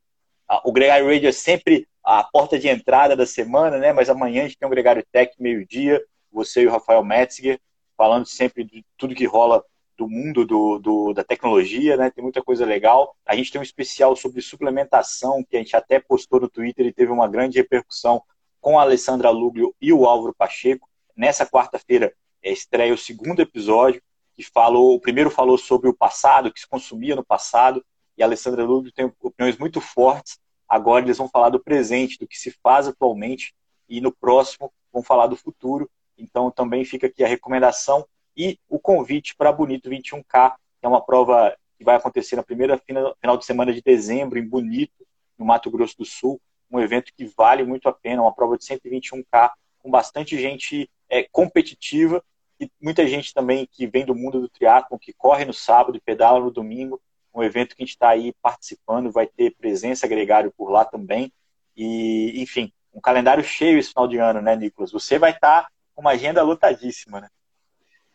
a, 0.49 0.67
o 0.67 0.73
Gregário 0.73 1.07
Radio 1.07 1.29
é 1.29 1.33
sempre 1.33 1.87
a 2.03 2.25
porta 2.25 2.59
de 2.59 2.69
entrada 2.69 3.15
da 3.15 3.27
semana, 3.27 3.77
né? 3.77 3.93
Mas 3.93 4.09
amanhã 4.09 4.43
a 4.43 4.45
gente 4.45 4.57
tem 4.59 4.67
um 4.67 4.71
Gregário 4.71 5.05
Tech 5.13 5.31
meio-dia, 5.39 6.03
você 6.33 6.63
e 6.63 6.67
o 6.67 6.71
Rafael 6.71 7.05
Metzger, 7.05 7.61
falando 7.97 8.27
sempre 8.27 8.65
de 8.65 8.85
tudo 8.97 9.15
que 9.15 9.27
rola 9.27 9.63
do 9.97 10.09
mundo 10.09 10.47
do, 10.47 10.79
do, 10.79 11.13
da 11.13 11.25
tecnologia, 11.25 11.97
né? 11.97 12.11
Tem 12.11 12.23
muita 12.23 12.43
coisa 12.43 12.65
legal. 12.65 13.15
A 13.27 13.35
gente 13.35 13.51
tem 13.51 13.61
um 13.61 13.65
especial 13.65 14.15
sobre 14.15 14.41
suplementação 14.41 15.45
que 15.45 15.57
a 15.57 15.59
gente 15.59 15.77
até 15.77 15.99
postou 15.99 16.41
no 16.41 16.49
Twitter 16.49 16.87
e 16.87 16.93
teve 16.93 17.11
uma 17.11 17.29
grande 17.29 17.59
repercussão 17.59 18.23
com 18.69 18.79
a 18.79 18.83
Alessandra 18.83 19.31
Luglio 19.31 19.75
e 19.81 19.95
o 19.95 20.05
Álvaro 20.05 20.35
Pacheco. 20.35 20.87
Nessa 21.17 21.47
quarta-feira 21.47 22.13
é, 22.43 22.53
estreia 22.53 22.93
o 22.93 22.99
segundo 22.99 23.41
episódio 23.41 24.03
que 24.37 24.43
falou, 24.43 24.95
o 24.95 25.01
primeiro 25.01 25.31
falou 25.31 25.57
sobre 25.57 25.89
o 25.89 25.95
passado, 25.95 26.53
que 26.53 26.61
se 26.61 26.69
consumia 26.69 27.17
no 27.17 27.25
passado, 27.25 27.83
e 28.15 28.23
a 28.23 28.27
Alessandra 28.27 28.63
Luglio 28.63 28.93
tem 28.93 29.11
opiniões 29.23 29.57
muito 29.57 29.81
fortes. 29.81 30.39
Agora 30.69 31.03
eles 31.03 31.17
vão 31.17 31.31
falar 31.31 31.49
do 31.49 31.59
presente, 31.59 32.19
do 32.19 32.29
que 32.29 32.39
se 32.39 32.51
faz 32.63 32.87
atualmente, 32.87 33.55
e 33.89 34.03
no 34.03 34.13
próximo 34.13 34.71
vão 34.93 35.03
falar 35.03 35.29
do 35.29 35.37
futuro. 35.37 35.91
Então 36.19 36.51
também 36.51 36.85
fica 36.85 37.07
aqui 37.07 37.25
a 37.25 37.27
recomendação 37.27 38.07
e 38.37 38.59
o 38.69 38.79
convite 38.79 39.35
para 39.35 39.51
Bonito 39.51 39.89
21K, 39.89 40.57
que 40.79 40.85
é 40.85 40.89
uma 40.89 41.03
prova 41.03 41.57
que 41.79 41.85
vai 41.85 41.97
acontecer 41.97 42.37
na 42.37 42.43
primeira 42.43 42.77
final 42.77 43.39
de 43.39 43.47
semana 43.47 43.73
de 43.73 43.81
dezembro, 43.81 44.39
em 44.39 44.47
Bonito, 44.47 45.07
no 45.39 45.47
Mato 45.47 45.71
Grosso 45.71 45.97
do 45.97 46.05
Sul. 46.05 46.39
Um 46.71 46.81
evento 46.81 47.13
que 47.17 47.25
vale 47.37 47.63
muito 47.65 47.89
a 47.89 47.93
pena, 47.93 48.23
uma 48.23 48.35
prova 48.35 48.59
de 48.59 48.65
121K, 48.65 49.51
com 49.79 49.91
bastante 49.91 50.39
gente 50.39 50.91
é, 51.09 51.25
competitiva 51.25 52.23
e 52.61 52.71
muita 52.81 53.07
gente 53.07 53.33
também 53.33 53.69
que 53.71 53.87
vem 53.87 54.05
do 54.05 54.15
mundo 54.15 54.41
do 54.41 54.49
triatlon, 54.49 54.99
que 54.99 55.13
corre 55.13 55.45
no 55.45 55.53
sábado 55.53 55.97
e 55.97 56.01
pedala 56.01 56.41
no 56.41 56.51
domingo. 56.51 57.01
Um 57.33 57.43
evento 57.43 57.77
que 57.77 57.83
a 57.83 57.87
gente 57.87 57.95
está 57.95 58.09
aí 58.09 58.35
participando, 58.43 59.13
vai 59.13 59.27
ter 59.27 59.55
presença 59.57 60.09
gregário 60.09 60.53
por 60.57 60.71
lá 60.71 60.85
também. 60.85 61.33
E, 61.77 62.43
enfim, 62.43 62.73
um 62.93 63.01
calendário 63.01 63.45
cheio 63.45 63.79
esse 63.79 63.91
final 63.91 64.09
de 64.09 64.19
ano, 64.19 64.41
né, 64.43 64.57
Nicolas? 64.57 64.91
Você 64.91 65.19
vai 65.19 65.31
estar 65.31 65.63
tá 65.63 65.69
com 65.95 66.01
uma 66.01 66.11
agenda 66.11 66.43
lotadíssima, 66.43 67.21
né? 67.21 67.29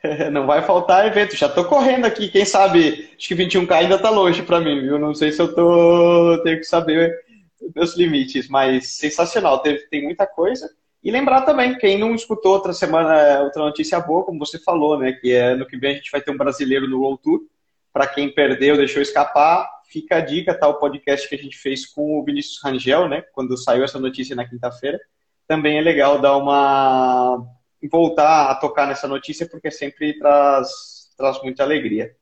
Não 0.31 0.45
vai 0.45 0.61
faltar 0.61 1.07
evento. 1.07 1.37
Já 1.37 1.47
tô 1.47 1.63
correndo 1.63 2.05
aqui, 2.05 2.27
quem 2.27 2.43
sabe? 2.43 3.09
Acho 3.17 3.27
que 3.29 3.35
21K 3.35 3.71
ainda 3.71 3.97
tá 3.97 4.09
longe 4.09 4.43
para 4.43 4.59
mim, 4.59 4.81
viu? 4.81 4.99
Não 4.99 5.15
sei 5.15 5.31
se 5.31 5.41
eu 5.41 5.55
tô. 5.55 6.41
Tenho 6.43 6.57
que 6.57 6.65
saber 6.65 7.22
meus 7.75 7.95
limites, 7.95 8.47
mas 8.47 8.87
sensacional. 8.97 9.59
Tem, 9.59 10.03
muita 10.03 10.25
coisa. 10.25 10.69
E 11.03 11.11
lembrar 11.11 11.41
também, 11.41 11.77
quem 11.77 11.97
não 11.97 12.15
escutou 12.15 12.53
outra 12.53 12.73
semana, 12.73 13.41
outra 13.41 13.61
notícia 13.63 13.99
boa, 13.99 14.23
como 14.23 14.39
você 14.39 14.57
falou, 14.59 14.97
né? 14.97 15.13
Que 15.13 15.33
é 15.33 15.55
no 15.55 15.65
que 15.65 15.77
vem 15.77 15.91
a 15.91 15.95
gente 15.95 16.11
vai 16.11 16.21
ter 16.21 16.31
um 16.31 16.37
brasileiro 16.37 16.87
no 16.87 17.01
World 17.01 17.21
Tour. 17.21 17.41
Para 17.91 18.07
quem 18.07 18.33
perdeu, 18.33 18.77
deixou 18.77 19.01
escapar, 19.01 19.69
fica 19.87 20.17
a 20.17 20.21
dica, 20.21 20.53
tá? 20.53 20.67
O 20.67 20.79
podcast 20.79 21.27
que 21.27 21.35
a 21.35 21.37
gente 21.37 21.57
fez 21.57 21.85
com 21.85 22.19
o 22.19 22.23
Vinícius 22.23 22.59
Rangel, 22.63 23.07
né? 23.07 23.21
Quando 23.33 23.57
saiu 23.57 23.83
essa 23.83 23.99
notícia 23.99 24.35
na 24.35 24.47
quinta-feira. 24.47 24.99
Também 25.47 25.77
é 25.77 25.81
legal 25.81 26.19
dar 26.19 26.37
uma 26.37 27.45
voltar 27.89 28.49
a 28.49 28.55
tocar 28.55 28.87
nessa 28.87 29.07
notícia, 29.07 29.47
porque 29.47 29.69
sempre 29.69 30.17
traz, 30.17 30.69
traz 31.17 31.41
muita 31.41 31.63
alegria. 31.63 32.15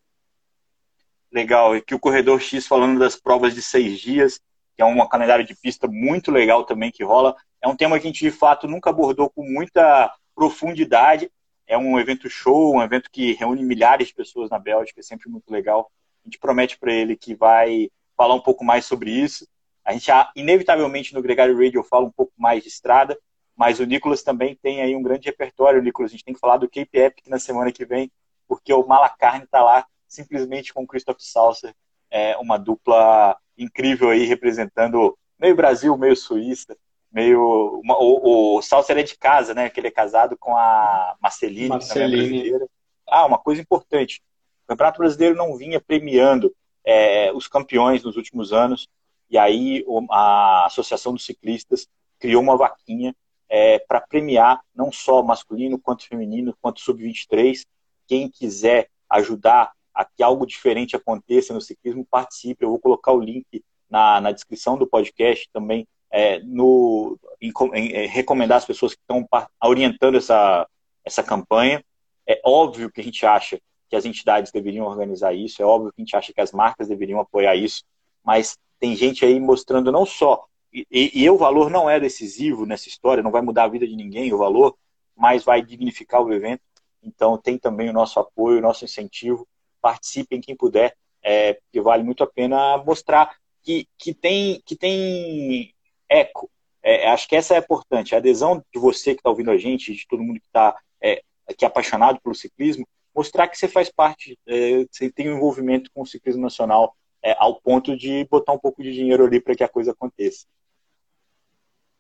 Legal, 1.32 1.76
e 1.76 1.82
que 1.82 1.96
o 1.96 2.00
Corredor 2.00 2.42
X 2.42 2.68
falando 2.68 3.00
das 3.00 3.16
provas 3.16 3.54
de 3.54 3.62
seis 3.62 4.00
dias, 4.00 4.42
que 4.76 4.82
é 4.82 4.86
um 4.86 5.08
calendário 5.08 5.46
de 5.46 5.56
pista 5.56 5.88
muito 5.88 6.32
legal 6.32 6.64
também 6.64 6.92
que 6.92 7.04
rola. 7.04 7.36
É 7.62 7.68
um 7.68 7.76
tema 7.76 8.00
que 8.00 8.08
a 8.08 8.10
gente 8.10 8.24
de 8.24 8.32
fato 8.32 8.68
nunca 8.68 8.90
abordou 8.90 9.30
com 9.30 9.44
muita 9.44 10.14
profundidade. 10.36 11.32
É 11.68 11.78
um 11.78 12.00
evento 12.00 12.30
show, 12.30 12.76
um 12.76 12.82
evento 12.82 13.10
que 13.12 13.34
reúne 13.34 13.64
milhares 13.64 14.08
de 14.08 14.14
pessoas 14.14 14.50
na 14.50 14.60
Bélgica, 14.60 15.00
é 15.00 15.04
sempre 15.04 15.30
muito 15.30 15.50
legal. 15.50 15.92
A 16.24 16.28
gente 16.28 16.40
promete 16.40 16.78
para 16.78 16.94
ele 16.94 17.16
que 17.16 17.34
vai 17.34 17.90
falar 18.18 18.36
um 18.36 18.42
pouco 18.42 18.64
mais 18.64 18.86
sobre 18.86 19.12
isso. 19.12 19.48
A 19.84 19.94
gente, 19.94 20.12
inevitavelmente, 20.36 21.14
no 21.14 21.22
Gregário 21.22 21.58
Radio 21.58 21.84
fala 21.84 22.06
um 22.06 22.12
pouco 22.12 22.34
mais 22.38 22.62
de 22.62 22.70
estrada, 22.70 23.18
mas 23.56 23.80
o 23.80 23.86
Nicolas 23.86 24.22
também 24.22 24.56
tem 24.56 24.82
aí 24.82 24.96
um 24.96 25.02
grande 25.02 25.28
repertório, 25.28 25.82
Nicolas. 25.82 26.12
A 26.12 26.14
gente 26.14 26.26
tem 26.26 26.34
que 26.34 26.40
falar 26.40 26.58
do 26.58 26.70
Cape 26.70 26.98
Epic 26.98 27.28
na 27.28 27.40
semana 27.40 27.72
que 27.72 27.86
vem, 27.86 28.12
porque 28.48 28.74
o 28.74 28.86
Malacarne 28.86 29.46
está 29.46 29.64
lá 29.64 29.86
simplesmente 30.08 30.74
com 30.74 30.84
o 30.84 30.88
Christoph 30.88 31.20
Salser, 31.20 31.74
é 32.10 32.36
uma 32.38 32.58
dupla 32.58 33.38
incrível 33.58 34.10
aí, 34.10 34.26
representando 34.26 35.18
meio 35.40 35.56
Brasil, 35.56 35.98
meio 35.98 36.16
Suíça, 36.16 36.76
meio... 37.12 37.82
Uma, 37.84 37.98
o, 37.98 38.58
o 38.58 38.62
Salser 38.62 38.98
é 38.98 39.04
de 39.04 39.18
casa, 39.18 39.54
né? 39.54 39.70
Que 39.70 39.80
ele 39.80 39.88
é 39.88 39.92
casado 39.92 40.38
com 40.38 40.56
a 40.56 41.16
Marceline, 41.22 41.70
Marceline. 41.70 42.12
também 42.12 42.26
é 42.26 42.30
brasileira. 42.30 42.68
Ah, 43.08 43.26
uma 43.26 43.38
coisa 43.38 43.62
importante. 43.62 44.22
O 44.66 44.68
Campeonato 44.70 45.00
Brasileiro 45.00 45.36
não 45.36 45.58
vinha 45.58 45.82
premiando 45.82 46.54
é, 46.86 47.32
os 47.34 47.48
campeões 47.48 48.04
nos 48.04 48.16
últimos 48.16 48.54
anos, 48.54 48.88
e 49.30 49.38
aí 49.38 49.86
a 50.10 50.66
Associação 50.66 51.14
dos 51.14 51.26
Ciclistas 51.26 51.88
criou 52.20 52.42
uma 52.42 52.58
vaquinha 52.58 53.16
é, 53.50 53.80
para 53.80 54.00
premiar 54.00 54.62
não 54.74 54.92
só 54.92 55.22
masculino 55.22 55.80
quanto 55.80 56.08
feminino, 56.08 56.56
quanto 56.62 56.80
sub-23. 56.80 57.66
Quem 58.08 58.30
quiser 58.30 58.90
ajudar 59.10 59.72
a 59.94 60.06
que 60.06 60.24
algo 60.24 60.46
diferente 60.46 60.96
aconteça 60.96 61.54
no 61.54 61.62
ciclismo, 61.62 62.06
participe. 62.10 62.64
Eu 62.64 62.70
vou 62.70 62.80
colocar 62.80 63.12
o 63.12 63.20
link 63.20 63.64
na, 63.90 64.22
na 64.22 64.32
descrição 64.32 64.78
do 64.78 64.88
podcast 64.88 65.50
também, 65.52 65.88
é, 66.10 66.40
no, 66.40 67.18
em, 67.42 67.52
em, 67.74 67.94
é, 67.94 68.06
recomendar 68.06 68.58
as 68.58 68.66
pessoas 68.66 68.94
que 68.94 69.02
estão 69.02 69.28
orientando 69.64 70.16
essa, 70.16 70.68
essa 71.04 71.22
campanha. 71.22 71.84
É 72.28 72.40
óbvio 72.46 72.92
que 72.92 73.02
a 73.02 73.04
gente 73.04 73.26
acha 73.26 73.60
que 73.90 73.96
as 73.96 74.06
entidades 74.06 74.52
deveriam 74.52 74.86
organizar 74.86 75.34
isso, 75.34 75.62
é 75.62 75.66
óbvio 75.66 75.92
que 75.92 76.02
a 76.02 76.06
gente 76.06 76.16
acha 76.16 76.34
que 76.34 76.40
as 76.40 76.54
marcas 76.54 76.88
deveriam 76.88 77.20
apoiar 77.20 77.56
isso, 77.58 77.84
mas 78.24 78.58
tem 78.80 78.96
gente 78.96 79.26
aí 79.26 79.38
mostrando 79.38 79.92
não 79.92 80.06
só. 80.06 80.46
E, 80.74 80.88
e, 80.90 81.24
e 81.24 81.30
o 81.30 81.38
valor 81.38 81.70
não 81.70 81.90
é 81.90 82.00
decisivo 82.00 82.66
nessa 82.66 82.88
história, 82.88 83.22
não 83.22 83.32
vai 83.32 83.42
mudar 83.42 83.66
a 83.66 83.68
vida 83.68 83.86
de 83.86 83.96
ninguém 83.96 84.32
o 84.34 84.38
valor, 84.38 84.78
mas 85.16 85.44
vai 85.44 85.62
dignificar 85.62 86.22
o 86.22 86.34
evento. 86.34 86.62
Então 87.04 87.38
tem 87.38 87.58
também 87.58 87.90
o 87.90 87.94
nosso 87.94 88.20
apoio, 88.20 88.60
o 88.60 88.62
nosso 88.62 88.86
incentivo 88.86 89.46
participem 89.82 90.42
quem 90.42 90.56
puder, 90.56 90.96
é, 91.24 91.54
porque 91.54 91.82
vale 91.82 92.04
muito 92.04 92.24
a 92.24 92.28
pena 92.28 92.78
mostrar 92.78 93.36
que, 93.64 93.88
que, 93.98 94.14
tem, 94.14 94.62
que 94.66 94.76
tem 94.76 95.74
eco. 96.10 96.50
É, 96.84 97.10
acho 97.10 97.28
que 97.28 97.36
essa 97.36 97.56
é 97.56 97.60
importante, 97.60 98.16
a 98.16 98.18
adesão 98.18 98.64
de 98.74 98.80
você 98.80 99.14
que 99.14 99.20
está 99.20 99.30
ouvindo 99.30 99.52
a 99.52 99.58
gente, 99.58 99.94
de 99.94 100.08
todo 100.08 100.24
mundo 100.24 100.40
que 100.40 100.48
está 100.48 100.76
é, 101.00 101.22
que 101.58 101.66
é 101.66 101.68
apaixonado 101.68 102.20
pelo 102.22 102.36
ciclismo, 102.36 102.88
mostrar 103.16 103.48
que 103.48 103.58
você 103.58 103.68
faz 103.68 103.90
parte, 103.90 104.38
é, 104.48 104.86
você 104.90 105.12
tem 105.12 105.30
um 105.30 105.38
envolvimento 105.38 105.90
com 105.94 106.02
o 106.02 106.08
ciclismo 106.08 106.42
nacional 106.42 106.96
é, 107.24 107.36
ao 107.38 107.62
ponto 107.62 107.96
de 107.96 108.26
botar 108.26 108.54
um 108.54 108.60
pouco 108.60 108.82
de 108.82 108.92
dinheiro 108.92 109.26
ali 109.26 109.40
para 109.40 109.56
que 109.56 109.64
a 109.64 109.70
coisa 109.70 109.92
aconteça. 109.92 110.46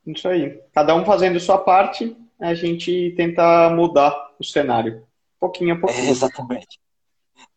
Isso 0.06 0.28
aí. 0.28 0.60
Cada 0.74 0.96
um 0.96 1.06
fazendo 1.06 1.40
sua 1.40 1.60
parte, 1.60 2.16
a 2.40 2.56
gente 2.56 3.14
tenta 3.16 3.70
mudar 3.70 4.34
o 4.40 4.44
cenário. 4.44 5.06
Pouquinho 5.40 5.76
a 5.76 5.80
pouquinho. 5.80 6.08
É, 6.08 6.10
exatamente. 6.10 6.80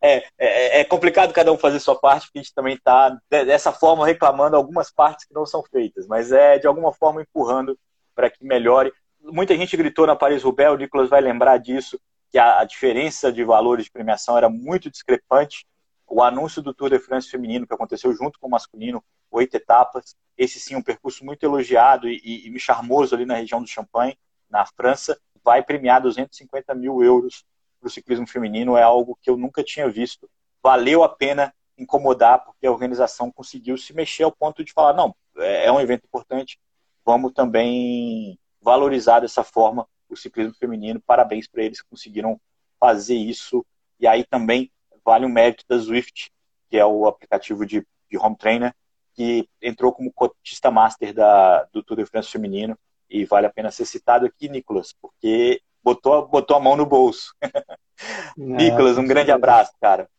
É, 0.01 0.25
é, 0.37 0.79
é, 0.81 0.83
complicado 0.83 1.33
cada 1.33 1.51
um 1.51 1.57
fazer 1.57 1.79
sua 1.79 1.99
parte, 1.99 2.27
porque 2.27 2.39
a 2.39 2.41
gente 2.41 2.53
também 2.53 2.75
está, 2.75 3.17
dessa 3.29 3.71
forma, 3.71 4.05
reclamando 4.05 4.55
algumas 4.55 4.91
partes 4.91 5.25
que 5.25 5.33
não 5.33 5.45
são 5.45 5.63
feitas, 5.63 6.07
mas 6.07 6.31
é 6.31 6.59
de 6.59 6.67
alguma 6.67 6.93
forma 6.93 7.21
empurrando 7.21 7.77
para 8.13 8.29
que 8.29 8.43
melhore. 8.45 8.93
Muita 9.21 9.55
gente 9.55 9.75
gritou 9.75 10.05
na 10.05 10.15
Paris-Roubaix, 10.15 10.73
o 10.73 10.77
Nicolas 10.77 11.09
vai 11.09 11.21
lembrar 11.21 11.57
disso, 11.57 11.99
que 12.31 12.37
a, 12.37 12.59
a, 12.59 12.63
diferença 12.63 13.31
de 13.31 13.43
valores 13.43 13.85
de 13.85 13.91
premiação 13.91 14.37
era 14.37 14.49
muito 14.49 14.89
discrepante. 14.89 15.65
O 16.07 16.21
anúncio 16.21 16.61
do 16.61 16.73
Tour 16.73 16.89
de 16.91 16.99
France 16.99 17.29
feminino, 17.29 17.65
que 17.65 17.73
aconteceu 17.73 18.13
junto 18.13 18.39
com 18.39 18.47
o 18.47 18.51
masculino, 18.51 19.03
oito 19.31 19.55
etapas, 19.55 20.15
esse 20.37 20.59
sim, 20.59 20.75
um 20.75 20.81
percurso 20.81 21.25
muito 21.25 21.43
elogiado 21.43 22.07
e, 22.07 22.21
e, 22.23 22.55
e 22.55 22.59
charmoso 22.59 23.15
ali 23.15 23.25
na 23.25 23.35
região 23.35 23.61
do 23.61 23.67
Champagne, 23.67 24.17
na 24.49 24.65
França, 24.65 25.19
vai 25.43 25.63
premiar 25.63 26.01
250 26.01 26.75
mil 26.75 27.03
euros 27.03 27.43
para 27.85 27.89
o 27.89 27.91
ciclismo 27.91 28.27
feminino 28.27 28.75
é 28.75 28.81
algo 28.81 29.17
que 29.21 29.29
eu 29.29 29.37
nunca 29.37 29.63
tinha 29.63 29.87
visto. 29.87 30.27
Valeu 30.63 31.03
a 31.03 31.09
pena 31.09 31.53
incomodar, 31.77 32.43
porque 32.43 32.65
a 32.65 32.71
organização 32.71 33.31
conseguiu 33.31 33.77
se 33.77 33.93
mexer 33.93 34.23
ao 34.23 34.31
ponto 34.31 34.63
de 34.63 34.73
falar: 34.73 34.93
não, 34.93 35.15
é, 35.37 35.65
é 35.65 35.71
um 35.71 35.79
evento 35.79 36.05
importante, 36.05 36.59
vamos 37.05 37.31
também 37.33 38.39
valorizar 38.59 39.19
dessa 39.19 39.43
forma 39.43 39.87
o 40.09 40.15
ciclismo 40.15 40.55
feminino. 40.55 40.99
Parabéns 41.05 41.47
para 41.47 41.63
eles 41.63 41.81
que 41.81 41.89
conseguiram 41.89 42.41
fazer 42.79 43.15
isso. 43.15 43.63
E 43.99 44.07
aí 44.07 44.23
também 44.23 44.71
vale 45.03 45.25
o 45.25 45.29
mérito 45.29 45.63
da 45.69 45.77
Zwift, 45.77 46.31
que 46.69 46.77
é 46.77 46.85
o 46.85 47.05
aplicativo 47.05 47.65
de, 47.65 47.85
de 48.09 48.17
home 48.17 48.35
trainer, 48.35 48.73
que 49.13 49.47
entrou 49.61 49.93
como 49.93 50.11
cotista 50.11 50.71
master 50.71 51.13
da, 51.13 51.63
do 51.65 51.83
Tour 51.83 51.97
de 51.97 52.05
France 52.07 52.31
feminino. 52.31 52.77
E 53.07 53.25
vale 53.25 53.45
a 53.45 53.53
pena 53.53 53.69
ser 53.69 53.85
citado 53.85 54.25
aqui, 54.25 54.49
Nicolas, 54.49 54.91
porque 54.99 55.61
botou, 55.85 56.27
botou 56.27 56.57
a 56.57 56.59
mão 56.59 56.75
no 56.75 56.85
bolso. 56.85 57.35
Nicolas, 58.35 58.97
um 58.97 59.05
grande 59.05 59.31
abraço, 59.31 59.71
cara. 59.79 60.09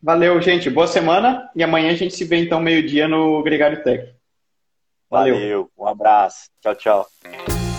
Valeu, 0.00 0.40
gente. 0.40 0.70
Boa 0.70 0.86
semana. 0.86 1.50
E 1.54 1.62
amanhã 1.62 1.90
a 1.90 1.96
gente 1.96 2.14
se 2.14 2.24
vê 2.24 2.36
então 2.36 2.60
meio-dia 2.60 3.08
no 3.08 3.42
Gregário 3.42 3.82
Tech. 3.82 4.14
Valeu. 5.10 5.34
Valeu. 5.34 5.70
Um 5.76 5.86
abraço. 5.86 6.48
Tchau, 6.62 6.74
tchau. 6.76 7.69